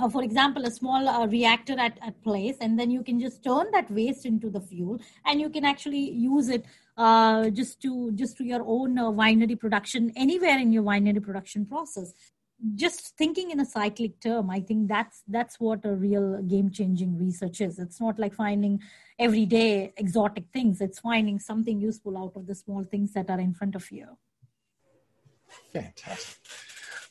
uh, 0.00 0.08
for 0.08 0.22
example, 0.22 0.64
a 0.64 0.70
small 0.70 1.08
uh, 1.08 1.26
reactor 1.26 1.78
at, 1.78 1.98
at 2.02 2.22
place, 2.22 2.56
and 2.60 2.78
then 2.78 2.90
you 2.90 3.02
can 3.02 3.20
just 3.20 3.44
turn 3.44 3.70
that 3.72 3.90
waste 3.90 4.24
into 4.24 4.50
the 4.50 4.60
fuel, 4.60 4.98
and 5.26 5.40
you 5.40 5.50
can 5.50 5.64
actually 5.64 6.10
use 6.10 6.48
it 6.48 6.64
uh, 6.96 7.50
just 7.50 7.80
to 7.82 8.12
just 8.12 8.36
to 8.38 8.44
your 8.44 8.62
own 8.66 8.98
uh, 8.98 9.04
winery 9.04 9.58
production 9.58 10.12
anywhere 10.16 10.58
in 10.58 10.72
your 10.72 10.82
winery 10.82 11.22
production 11.22 11.66
process. 11.66 12.14
Just 12.74 13.16
thinking 13.16 13.50
in 13.50 13.60
a 13.60 13.64
cyclic 13.64 14.20
term, 14.20 14.50
I 14.50 14.60
think 14.60 14.88
that's 14.88 15.22
that's 15.26 15.58
what 15.58 15.84
a 15.84 15.94
real 15.94 16.42
game 16.42 16.70
changing 16.70 17.18
research 17.18 17.60
is. 17.60 17.78
It's 17.78 18.00
not 18.00 18.18
like 18.18 18.34
finding 18.34 18.82
everyday 19.18 19.92
exotic 19.96 20.44
things. 20.52 20.80
It's 20.80 21.00
finding 21.00 21.38
something 21.38 21.80
useful 21.80 22.18
out 22.18 22.32
of 22.36 22.46
the 22.46 22.54
small 22.54 22.84
things 22.84 23.14
that 23.14 23.30
are 23.30 23.40
in 23.40 23.54
front 23.54 23.74
of 23.74 23.90
you. 23.90 24.06
Fantastic. 25.72 26.40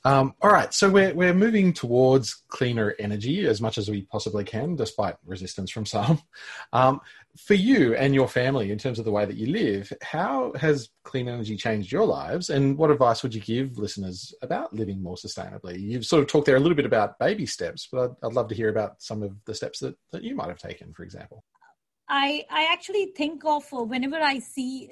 Um, 0.06 0.34
all 0.42 0.52
right, 0.52 0.74
so 0.74 0.90
we're 0.90 1.14
we're 1.14 1.34
moving 1.34 1.74
towards 1.74 2.44
cleaner 2.48 2.96
energy 3.00 3.46
as 3.46 3.60
much 3.60 3.78
as 3.78 3.90
we 3.90 4.04
possibly 4.04 4.46
can, 4.46 4.76
despite 4.76 5.16
resistance 5.26 5.72
from 5.72 5.86
some. 5.86 6.22
Um, 6.72 7.02
for 7.38 7.54
you 7.54 7.96
and 7.96 8.14
your 8.14 8.28
family, 8.28 8.72
in 8.72 8.78
terms 8.78 9.00
of 9.00 9.06
the 9.06 9.12
way 9.12 9.26
that 9.26 9.38
you 9.38 9.48
live, 9.48 9.92
how 10.02 10.54
has 10.54 10.90
clean 11.04 11.28
energy 11.28 11.58
changed 11.58 11.92
your 11.92 12.06
lives, 12.06 12.50
and 12.50 12.78
what 12.78 12.92
advice 12.92 13.24
would 13.24 13.34
you 13.34 13.42
give 13.42 13.78
listeners 13.78 14.34
about 14.42 14.74
living 14.74 15.02
more 15.02 15.16
sustainably? 15.16 15.80
You've 15.80 16.06
sort 16.06 16.22
of 16.22 16.28
talked 16.28 16.46
there 16.46 16.58
a 16.58 16.60
little 16.60 16.76
bit 16.76 16.86
about 16.86 17.20
baby 17.20 17.46
steps, 17.46 17.88
but 17.92 18.12
I'd, 18.24 18.28
I'd 18.28 18.34
love 18.34 18.48
to 18.50 18.56
hear 18.56 18.70
about 18.70 19.02
some 19.02 19.24
of 19.24 19.34
the 19.46 19.56
steps 19.56 19.80
that, 19.80 19.96
that 20.12 20.24
you 20.24 20.36
might 20.36 20.48
have 20.48 20.60
taken, 20.60 20.94
for 20.94 21.04
example. 21.04 21.44
I 22.10 22.44
I 22.50 22.70
actually 22.72 23.08
think 23.16 23.46
of 23.46 23.66
uh, 23.72 23.84
whenever 23.84 24.18
I 24.18 24.40
see 24.40 24.92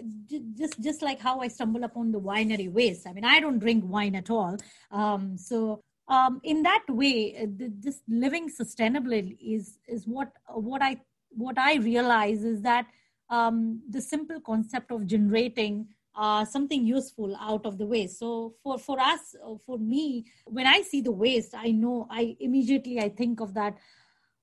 just 0.57 0.79
just 0.79 1.01
like 1.01 1.19
how 1.19 1.39
I 1.39 1.47
stumble 1.47 1.83
upon 1.83 2.11
the 2.11 2.19
winery 2.19 2.71
waste. 2.71 3.07
I 3.07 3.13
mean, 3.13 3.25
I 3.25 3.39
don't 3.39 3.59
drink 3.59 3.83
wine 3.87 4.15
at 4.15 4.29
all, 4.29 4.57
um, 4.91 5.37
so 5.37 5.81
um, 6.07 6.39
in 6.43 6.63
that 6.63 6.83
way, 6.87 7.35
uh, 7.41 7.67
just 7.79 8.01
living 8.07 8.49
sustainably 8.49 9.35
is 9.41 9.79
is 9.87 10.07
what 10.07 10.31
what 10.47 10.81
I 10.81 11.01
what 11.29 11.57
I 11.57 11.75
realize 11.75 12.43
is 12.43 12.61
that 12.61 12.85
um, 13.29 13.81
the 13.89 14.01
simple 14.01 14.39
concept 14.39 14.91
of 14.91 15.05
generating 15.07 15.87
uh, 16.15 16.45
something 16.45 16.85
useful 16.85 17.35
out 17.39 17.65
of 17.65 17.77
the 17.77 17.85
waste. 17.85 18.19
So 18.19 18.55
for 18.63 18.77
for 18.77 18.99
us, 18.99 19.35
uh, 19.43 19.55
for 19.65 19.77
me, 19.77 20.25
when 20.45 20.67
I 20.67 20.81
see 20.81 21.01
the 21.01 21.11
waste, 21.11 21.53
I 21.55 21.71
know 21.71 22.07
I 22.09 22.35
immediately 22.39 22.99
I 22.99 23.09
think 23.09 23.39
of 23.39 23.53
that 23.55 23.77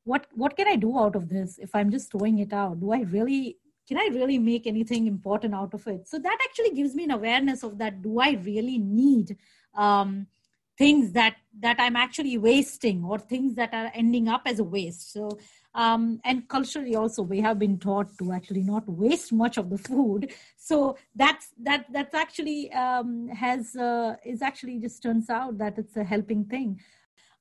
what 0.04 0.26
what 0.34 0.56
can 0.56 0.68
i 0.68 0.76
do 0.76 0.98
out 0.98 1.16
of 1.16 1.28
this? 1.28 1.58
If 1.58 1.74
i'm 1.74 1.90
just 1.90 2.10
throwing 2.12 2.38
it 2.38 2.52
out 2.52 2.80
do 2.80 2.92
i 2.92 3.00
really 3.00 3.56
can 3.88 3.98
i 3.98 4.08
really 4.12 4.38
make 4.38 4.66
anything 4.66 5.06
important 5.06 5.54
out 5.54 5.74
of 5.74 5.86
it? 5.86 6.08
So 6.08 6.18
that 6.18 6.38
actually 6.44 6.70
gives 6.70 6.94
me 6.94 7.04
an 7.04 7.10
awareness 7.10 7.62
of 7.62 7.78
that 7.78 8.02
do 8.02 8.20
i 8.20 8.32
really 8.44 8.78
need 8.78 9.36
um, 9.74 10.26
things 10.78 11.12
that 11.12 11.36
that 11.60 11.76
i'm 11.78 11.96
actually 11.96 12.36
wasting 12.38 13.04
or 13.04 13.18
things 13.18 13.54
that 13.54 13.72
are 13.72 13.90
ending 13.94 14.28
up 14.28 14.42
as 14.46 14.58
a 14.58 14.64
waste? 14.64 15.12
So 15.12 15.38
um, 15.74 16.20
and 16.24 16.48
culturally 16.48 16.94
also 16.94 17.22
we 17.22 17.40
have 17.40 17.58
been 17.58 17.78
taught 17.78 18.16
to 18.18 18.32
actually 18.32 18.62
not 18.62 18.88
waste 18.88 19.32
much 19.32 19.56
of 19.56 19.70
the 19.70 19.78
food. 19.78 20.32
So 20.56 20.96
that's 21.14 21.48
that 21.62 21.86
that's 21.92 22.14
actually 22.14 22.72
um, 22.72 23.28
has 23.28 23.74
uh, 23.74 24.16
is 24.24 24.40
actually 24.40 24.78
just 24.78 25.02
turns 25.02 25.28
out 25.28 25.58
that 25.58 25.78
it's 25.78 25.96
a 25.96 26.04
helping 26.04 26.44
thing 26.44 26.80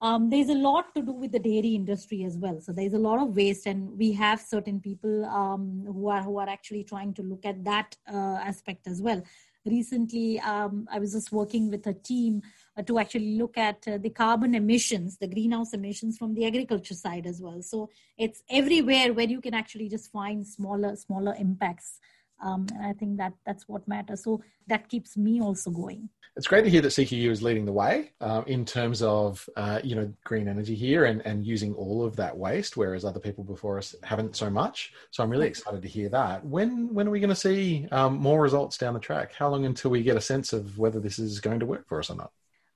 um, 0.04 0.30
there's 0.30 0.50
a 0.50 0.54
lot 0.54 0.94
to 0.96 1.02
do 1.02 1.14
with 1.14 1.32
the 1.32 1.40
dairy 1.40 1.76
industry 1.76 2.26
as 2.26 2.38
well. 2.38 2.60
So 2.60 2.74
there's 2.74 2.92
a 2.92 3.00
lot 3.00 3.20
of 3.20 3.38
waste, 3.38 3.66
and 3.66 3.98
we 3.98 4.12
have 4.12 4.42
certain 4.42 4.82
people 4.82 5.24
um, 5.26 5.86
who 5.88 6.10
are 6.10 6.22
who 6.22 6.38
are 6.40 6.50
actually 6.50 6.84
trying 6.84 7.14
to 7.14 7.24
look 7.24 7.46
at 7.46 7.64
that 7.64 7.96
uh, 8.14 8.38
aspect 8.52 8.86
as 8.86 9.02
well. 9.02 9.24
Recently, 9.66 10.42
um, 10.42 10.90
I 10.92 11.00
was 11.00 11.14
just 11.14 11.32
working 11.32 11.72
with 11.72 11.88
a 11.88 11.94
team 11.94 12.42
uh, 12.76 12.82
to 12.82 13.00
actually 13.00 13.38
look 13.38 13.58
at 13.58 13.88
uh, 13.88 13.98
the 13.98 14.10
carbon 14.10 14.56
emissions, 14.56 15.18
the 15.18 15.28
greenhouse 15.28 15.74
emissions 15.74 16.18
from 16.18 16.34
the 16.34 16.46
agriculture 16.46 16.96
side 16.96 17.26
as 17.26 17.42
well. 17.42 17.62
So 17.62 17.90
it's 18.18 18.44
everywhere 18.50 19.14
where 19.14 19.30
you 19.30 19.40
can 19.40 19.54
actually 19.54 19.88
just 19.88 20.12
find 20.12 20.46
smaller 20.46 20.98
smaller 20.98 21.34
impacts 21.40 22.02
um, 22.42 22.68
and 22.74 22.86
I 22.86 22.94
think 22.94 23.18
that 23.18 23.34
that's 23.46 23.68
what 23.68 23.88
matters. 23.88 24.24
So 24.24 24.42
that 24.68 24.90
keeps 24.90 25.18
me 25.18 25.42
also 25.42 25.72
going. 25.72 26.10
It's 26.36 26.48
great 26.48 26.64
to 26.64 26.70
hear 26.70 26.82
that 26.82 26.88
CQU 26.88 27.30
is 27.30 27.44
leading 27.44 27.66
the 27.66 27.72
way 27.72 28.12
uh, 28.20 28.42
in 28.48 28.66
terms 28.66 29.04
of 29.04 29.48
uh, 29.56 29.80
you 29.84 29.96
know 29.96 30.12
green 30.24 30.48
energy 30.48 30.74
here 30.74 31.06
and, 31.06 31.22
and 31.26 31.46
using 31.46 31.76
all 31.76 32.04
of 32.04 32.16
that 32.16 32.36
waste, 32.36 32.76
whereas 32.76 33.06
other 33.06 33.20
people 33.20 33.44
before 33.44 33.78
us 33.78 33.94
haven't 34.04 34.36
so 34.36 34.50
much. 34.50 34.94
So 35.12 35.24
I'm 35.24 35.30
really 35.30 35.48
excited 35.48 35.84
to 35.84 35.88
hear 35.88 36.10
that. 36.10 36.44
When 36.44 36.92
when 36.94 37.08
are 37.08 37.12
we 37.12 37.20
going 37.20 37.30
to 37.30 37.36
see 37.36 37.88
um, 37.92 38.18
more 38.18 38.42
results 38.42 38.78
down 38.78 38.96
the 38.96 39.00
track? 39.00 39.34
How 39.34 39.50
long 39.50 39.66
until 39.66 39.92
we 39.92 40.02
get 40.02 40.18
a 40.18 40.22
sense 40.22 40.54
of 40.54 40.78
whether 40.80 41.00
this 41.00 41.20
is 41.20 41.40
going 41.40 41.60
to 41.60 41.68
work 41.68 41.88
for 41.88 42.00
us 42.00 42.10
or 42.10 42.16
not? 42.16 42.32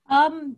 Um, 0.10 0.58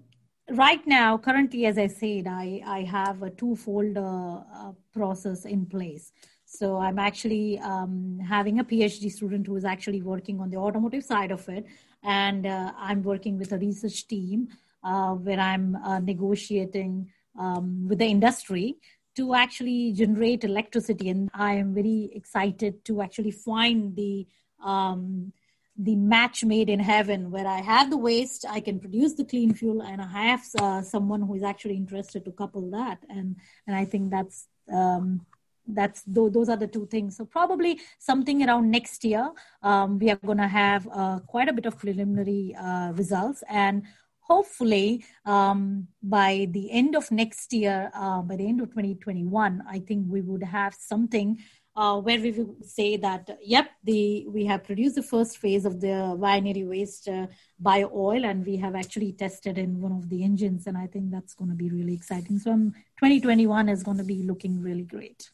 right 0.52 0.86
now, 0.86 1.18
currently, 1.18 1.68
as 1.68 1.78
I 1.78 1.88
said, 1.88 2.28
I 2.28 2.62
I 2.66 2.82
have 2.84 3.24
a 3.24 3.30
twofold 3.30 3.98
uh, 3.98 4.42
uh 4.54 4.74
process 4.94 5.46
in 5.46 5.66
place. 5.66 6.12
So 6.52 6.78
I'm 6.78 6.98
actually 6.98 7.60
um, 7.60 8.20
having 8.28 8.60
a 8.60 8.64
PhD 8.64 9.12
student 9.12 9.46
who 9.46 9.56
is 9.56 9.64
actually 9.64 10.02
working 10.02 10.40
on 10.42 10.50
the 10.50 10.58
automotive 10.58 11.04
side 11.04 11.32
of 11.32 11.48
it, 11.48 11.64
and 12.04 12.48
uh, 12.48 12.74
I'm 12.76 13.04
working 13.04 13.38
with 13.38 13.52
a 13.52 13.60
research 13.60 14.08
team 14.08 14.48
uh, 14.84 15.14
where 15.14 15.40
I'm 15.40 15.76
uh, 15.76 16.00
negotiating 16.00 17.12
um, 17.40 17.88
with 17.88 18.00
the 18.00 18.08
industry 18.08 18.78
to 19.16 19.36
actually 19.36 19.94
generate 19.94 20.44
electricity. 20.44 21.10
And 21.10 21.30
I 21.36 21.54
am 21.54 21.76
very 21.76 22.10
excited 22.16 22.84
to 22.86 23.04
actually 23.04 23.32
find 23.32 23.96
the 23.96 24.26
um, 24.66 25.32
the 25.78 25.96
match 25.96 26.44
made 26.44 26.68
in 26.68 26.80
heaven 26.80 27.30
where 27.30 27.48
I 27.48 27.62
have 27.62 27.92
the 27.92 27.96
waste, 27.98 28.44
I 28.50 28.60
can 28.60 28.80
produce 28.80 29.14
the 29.14 29.24
clean 29.24 29.54
fuel, 29.54 29.84
and 29.84 30.02
I 30.02 30.08
have 30.08 30.42
uh, 30.60 30.82
someone 30.82 31.22
who 31.22 31.36
is 31.36 31.44
actually 31.44 31.76
interested 31.76 32.26
to 32.26 32.32
couple 32.32 32.72
that. 32.72 32.98
And 33.08 33.36
and 33.68 33.76
I 33.76 33.86
think 33.86 34.10
that's 34.10 34.48
um, 34.74 35.28
that's 35.74 36.04
those 36.06 36.50
are 36.50 36.58
the 36.58 36.68
two 36.68 36.86
things. 36.88 37.18
So 37.18 37.26
probably 37.26 37.80
something 37.98 38.48
around 38.48 38.70
next 38.70 39.04
year 39.04 39.32
um, 39.62 40.00
we 40.00 40.10
are 40.10 40.20
going 40.26 40.38
to 40.38 40.48
have 40.48 40.88
uh, 40.92 41.20
quite 41.28 41.50
a 41.50 41.54
bit 41.54 41.66
of 41.66 41.78
preliminary 41.78 42.56
uh, 42.56 42.92
results. 42.94 43.44
And 43.50 43.84
hopefully 44.30 45.04
um, 45.26 45.88
by 46.04 46.48
the 46.52 46.72
end 46.72 46.96
of 46.96 47.10
next 47.12 47.52
year 47.52 47.92
uh, 47.94 48.22
by 48.22 48.36
the 48.36 48.48
end 48.48 48.62
of 48.62 48.68
2021 48.70 49.64
i 49.68 49.80
think 49.80 50.06
we 50.08 50.22
would 50.22 50.44
have 50.44 50.74
something 50.76 51.36
uh, 51.76 51.98
where 52.00 52.20
we 52.20 52.32
will 52.32 52.56
say 52.62 52.98
that 52.98 53.30
yep 53.42 53.70
the 53.84 54.26
we 54.30 54.46
have 54.46 54.64
produced 54.64 54.96
the 54.96 55.10
first 55.14 55.38
phase 55.38 55.66
of 55.66 55.80
the 55.80 56.16
binary 56.20 56.64
waste 56.64 57.08
uh, 57.08 57.26
bio 57.60 57.90
oil 57.96 58.26
and 58.26 58.46
we 58.46 58.56
have 58.58 58.76
actually 58.76 59.12
tested 59.14 59.58
in 59.58 59.82
one 59.82 59.94
of 59.94 60.10
the 60.10 60.24
engines 60.24 60.68
and 60.68 60.78
i 60.78 60.86
think 60.86 61.10
that's 61.10 61.34
going 61.34 61.50
to 61.50 61.56
be 61.56 61.70
really 61.70 61.94
exciting. 61.94 62.38
So 62.38 62.52
um, 62.52 62.74
2021 63.00 63.70
is 63.70 63.84
going 63.84 63.98
to 63.98 64.04
be 64.04 64.24
looking 64.24 64.62
really 64.62 64.84
great 64.84 65.30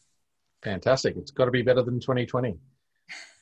Fantastic. 0.66 1.16
It's 1.16 1.30
got 1.30 1.44
to 1.44 1.52
be 1.52 1.62
better 1.62 1.80
than 1.80 2.00
2020. 2.00 2.58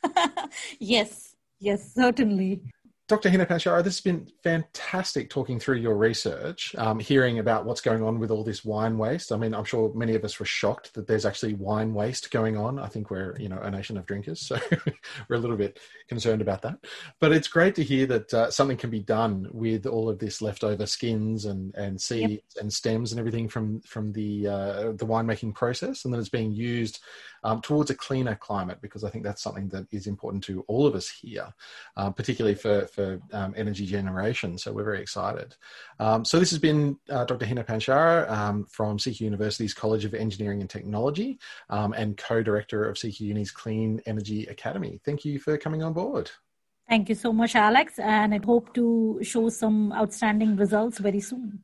yes, 0.79 1.35
yes, 1.59 1.95
certainly. 1.95 2.61
Dr. 3.07 3.29
Hina 3.29 3.45
Panchasara, 3.45 3.85
this 3.85 3.97
has 3.97 4.01
been 4.01 4.27
fantastic 4.43 5.29
talking 5.29 5.61
through 5.61 5.77
your 5.77 5.95
research, 5.95 6.75
um, 6.79 6.99
hearing 6.99 7.39
about 7.39 7.67
what's 7.67 7.83
going 7.83 8.03
on 8.03 8.19
with 8.19 8.31
all 8.31 8.43
this 8.43 8.65
wine 8.65 8.97
waste. 8.97 9.31
I 9.31 9.37
mean, 9.37 9.55
I'm 9.55 9.65
sure 9.65 9.93
many 9.95 10.15
of 10.15 10.25
us 10.25 10.41
were 10.41 10.47
shocked 10.47 10.95
that 10.95 11.07
there's 11.07 11.27
actually 11.27 11.53
wine 11.53 11.93
waste 11.93 12.31
going 12.31 12.57
on. 12.57 12.79
I 12.79 12.87
think 12.87 13.11
we're, 13.11 13.37
you 13.39 13.51
know, 13.51 13.59
a 13.59 13.71
nation 13.71 13.99
of 13.99 14.07
drinkers, 14.07 14.41
so 14.41 14.59
we're 15.29 15.37
a 15.37 15.39
little 15.39 15.59
bit 15.59 15.81
concerned 16.09 16.41
about 16.41 16.63
that. 16.63 16.79
But 17.21 17.33
it's 17.33 17.47
great 17.47 17.75
to 17.75 17.85
hear 17.85 18.07
that 18.07 18.33
uh, 18.33 18.51
something 18.51 18.79
can 18.79 18.89
be 18.89 19.01
done 19.01 19.49
with 19.53 19.85
all 19.85 20.09
of 20.09 20.19
this 20.19 20.41
leftover 20.41 20.87
skins 20.87 21.45
and, 21.45 21.75
and 21.75 22.01
seeds 22.01 22.31
yep. 22.31 22.41
and 22.59 22.73
stems 22.73 23.13
and 23.13 23.19
everything 23.19 23.51
from 23.51 23.83
from 23.83 24.13
the 24.13 24.49
uh, 24.49 24.83
the 24.93 25.07
winemaking 25.07 25.55
process, 25.55 26.07
and 26.07 26.15
that 26.15 26.21
it's 26.21 26.31
being 26.31 26.53
used 26.53 27.01
um, 27.45 27.61
towards 27.61 27.91
a 27.91 27.95
cleaner 27.95 28.35
climate 28.35 28.79
because 28.81 29.05
I 29.05 29.11
think 29.11 29.25
that's 29.25 29.43
something 29.43 29.69
that 29.69 29.87
is 29.93 30.07
important 30.07 30.43
to 30.45 30.65
all 30.67 30.87
of 30.87 30.95
us 30.95 31.09
here, 31.09 31.53
uh, 31.97 32.11
particularly 32.11 32.55
for 32.55 32.87
for 32.95 33.21
um, 33.33 33.55
energy 33.57 33.87
generation. 33.87 34.57
So 34.57 34.73
we're 34.73 34.85
very 34.85 35.01
excited. 35.01 35.55
Um, 35.99 36.25
so 36.25 36.39
this 36.39 36.51
has 36.51 36.59
been 36.59 36.97
uh, 37.11 37.25
Dr. 37.25 37.47
Hina 37.47 37.65
Panchasara 37.65 38.31
um, 38.31 38.65
from 38.65 38.99
CQ 38.99 39.21
University's 39.21 39.75
College 39.75 40.05
of 40.05 40.15
Engineering 40.15 40.61
and 40.61 40.71
Technology 40.71 41.39
um, 41.71 41.93
and 41.93 42.17
co-director 42.17 42.89
of 42.89 42.97
CQ 42.97 43.21
Uni's 43.21 43.51
Clean 43.51 44.01
Energy 44.07 44.47
Academy. 44.47 45.01
Thank 45.05 45.25
you 45.25 45.39
for 45.39 45.59
coming 45.59 45.83
on 45.83 45.93
board. 45.93 46.31
Thank 46.89 47.09
you 47.09 47.15
so 47.15 47.33
much, 47.33 47.57
Alex, 47.57 47.99
and 47.99 48.35
I 48.35 48.41
hope 48.45 48.75
to 48.75 49.19
show 49.23 49.49
some 49.49 49.93
outstanding 49.93 50.57
results 50.57 50.99
very 50.99 51.21
soon. 51.21 51.61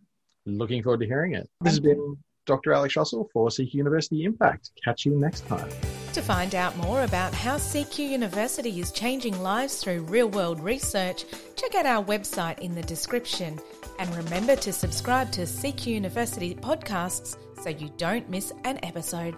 Looking 0.47 0.83
forward 0.83 1.01
to 1.01 1.07
hearing 1.07 1.35
it. 1.35 1.49
This 1.61 1.75
has 1.75 1.81
been 1.81 2.17
Dr. 2.47 2.73
Alex 2.73 2.97
Russell 2.97 3.29
for 3.33 3.49
CQ 3.49 3.75
University 3.75 4.25
Impact. 4.25 4.71
Catch 4.83 5.05
you 5.05 5.13
next 5.19 5.47
time. 5.47 5.69
To 6.15 6.23
find 6.23 6.57
out 6.57 6.77
more 6.77 7.05
about 7.05 7.33
how 7.33 7.57
CQ 7.57 7.99
University 7.99 8.81
is 8.81 8.91
changing 8.91 9.41
lives 9.41 9.77
through 9.77 10.03
real 10.03 10.29
world 10.29 10.59
research, 10.59 11.25
check 11.55 11.77
out 11.77 11.87
our 11.87 12.05
website 12.05 12.59
in 12.59 12.75
the 12.75 12.83
description. 12.83 13.61
And 14.01 14.13
remember 14.17 14.57
to 14.57 14.73
subscribe 14.73 15.31
to 15.33 15.43
CQ 15.43 15.87
University 15.87 16.57
podcasts 16.57 17.37
so 17.63 17.71
you 17.71 17.93
don't 17.97 18.29
miss 18.29 18.53
an 18.65 18.81
episode. 18.83 19.37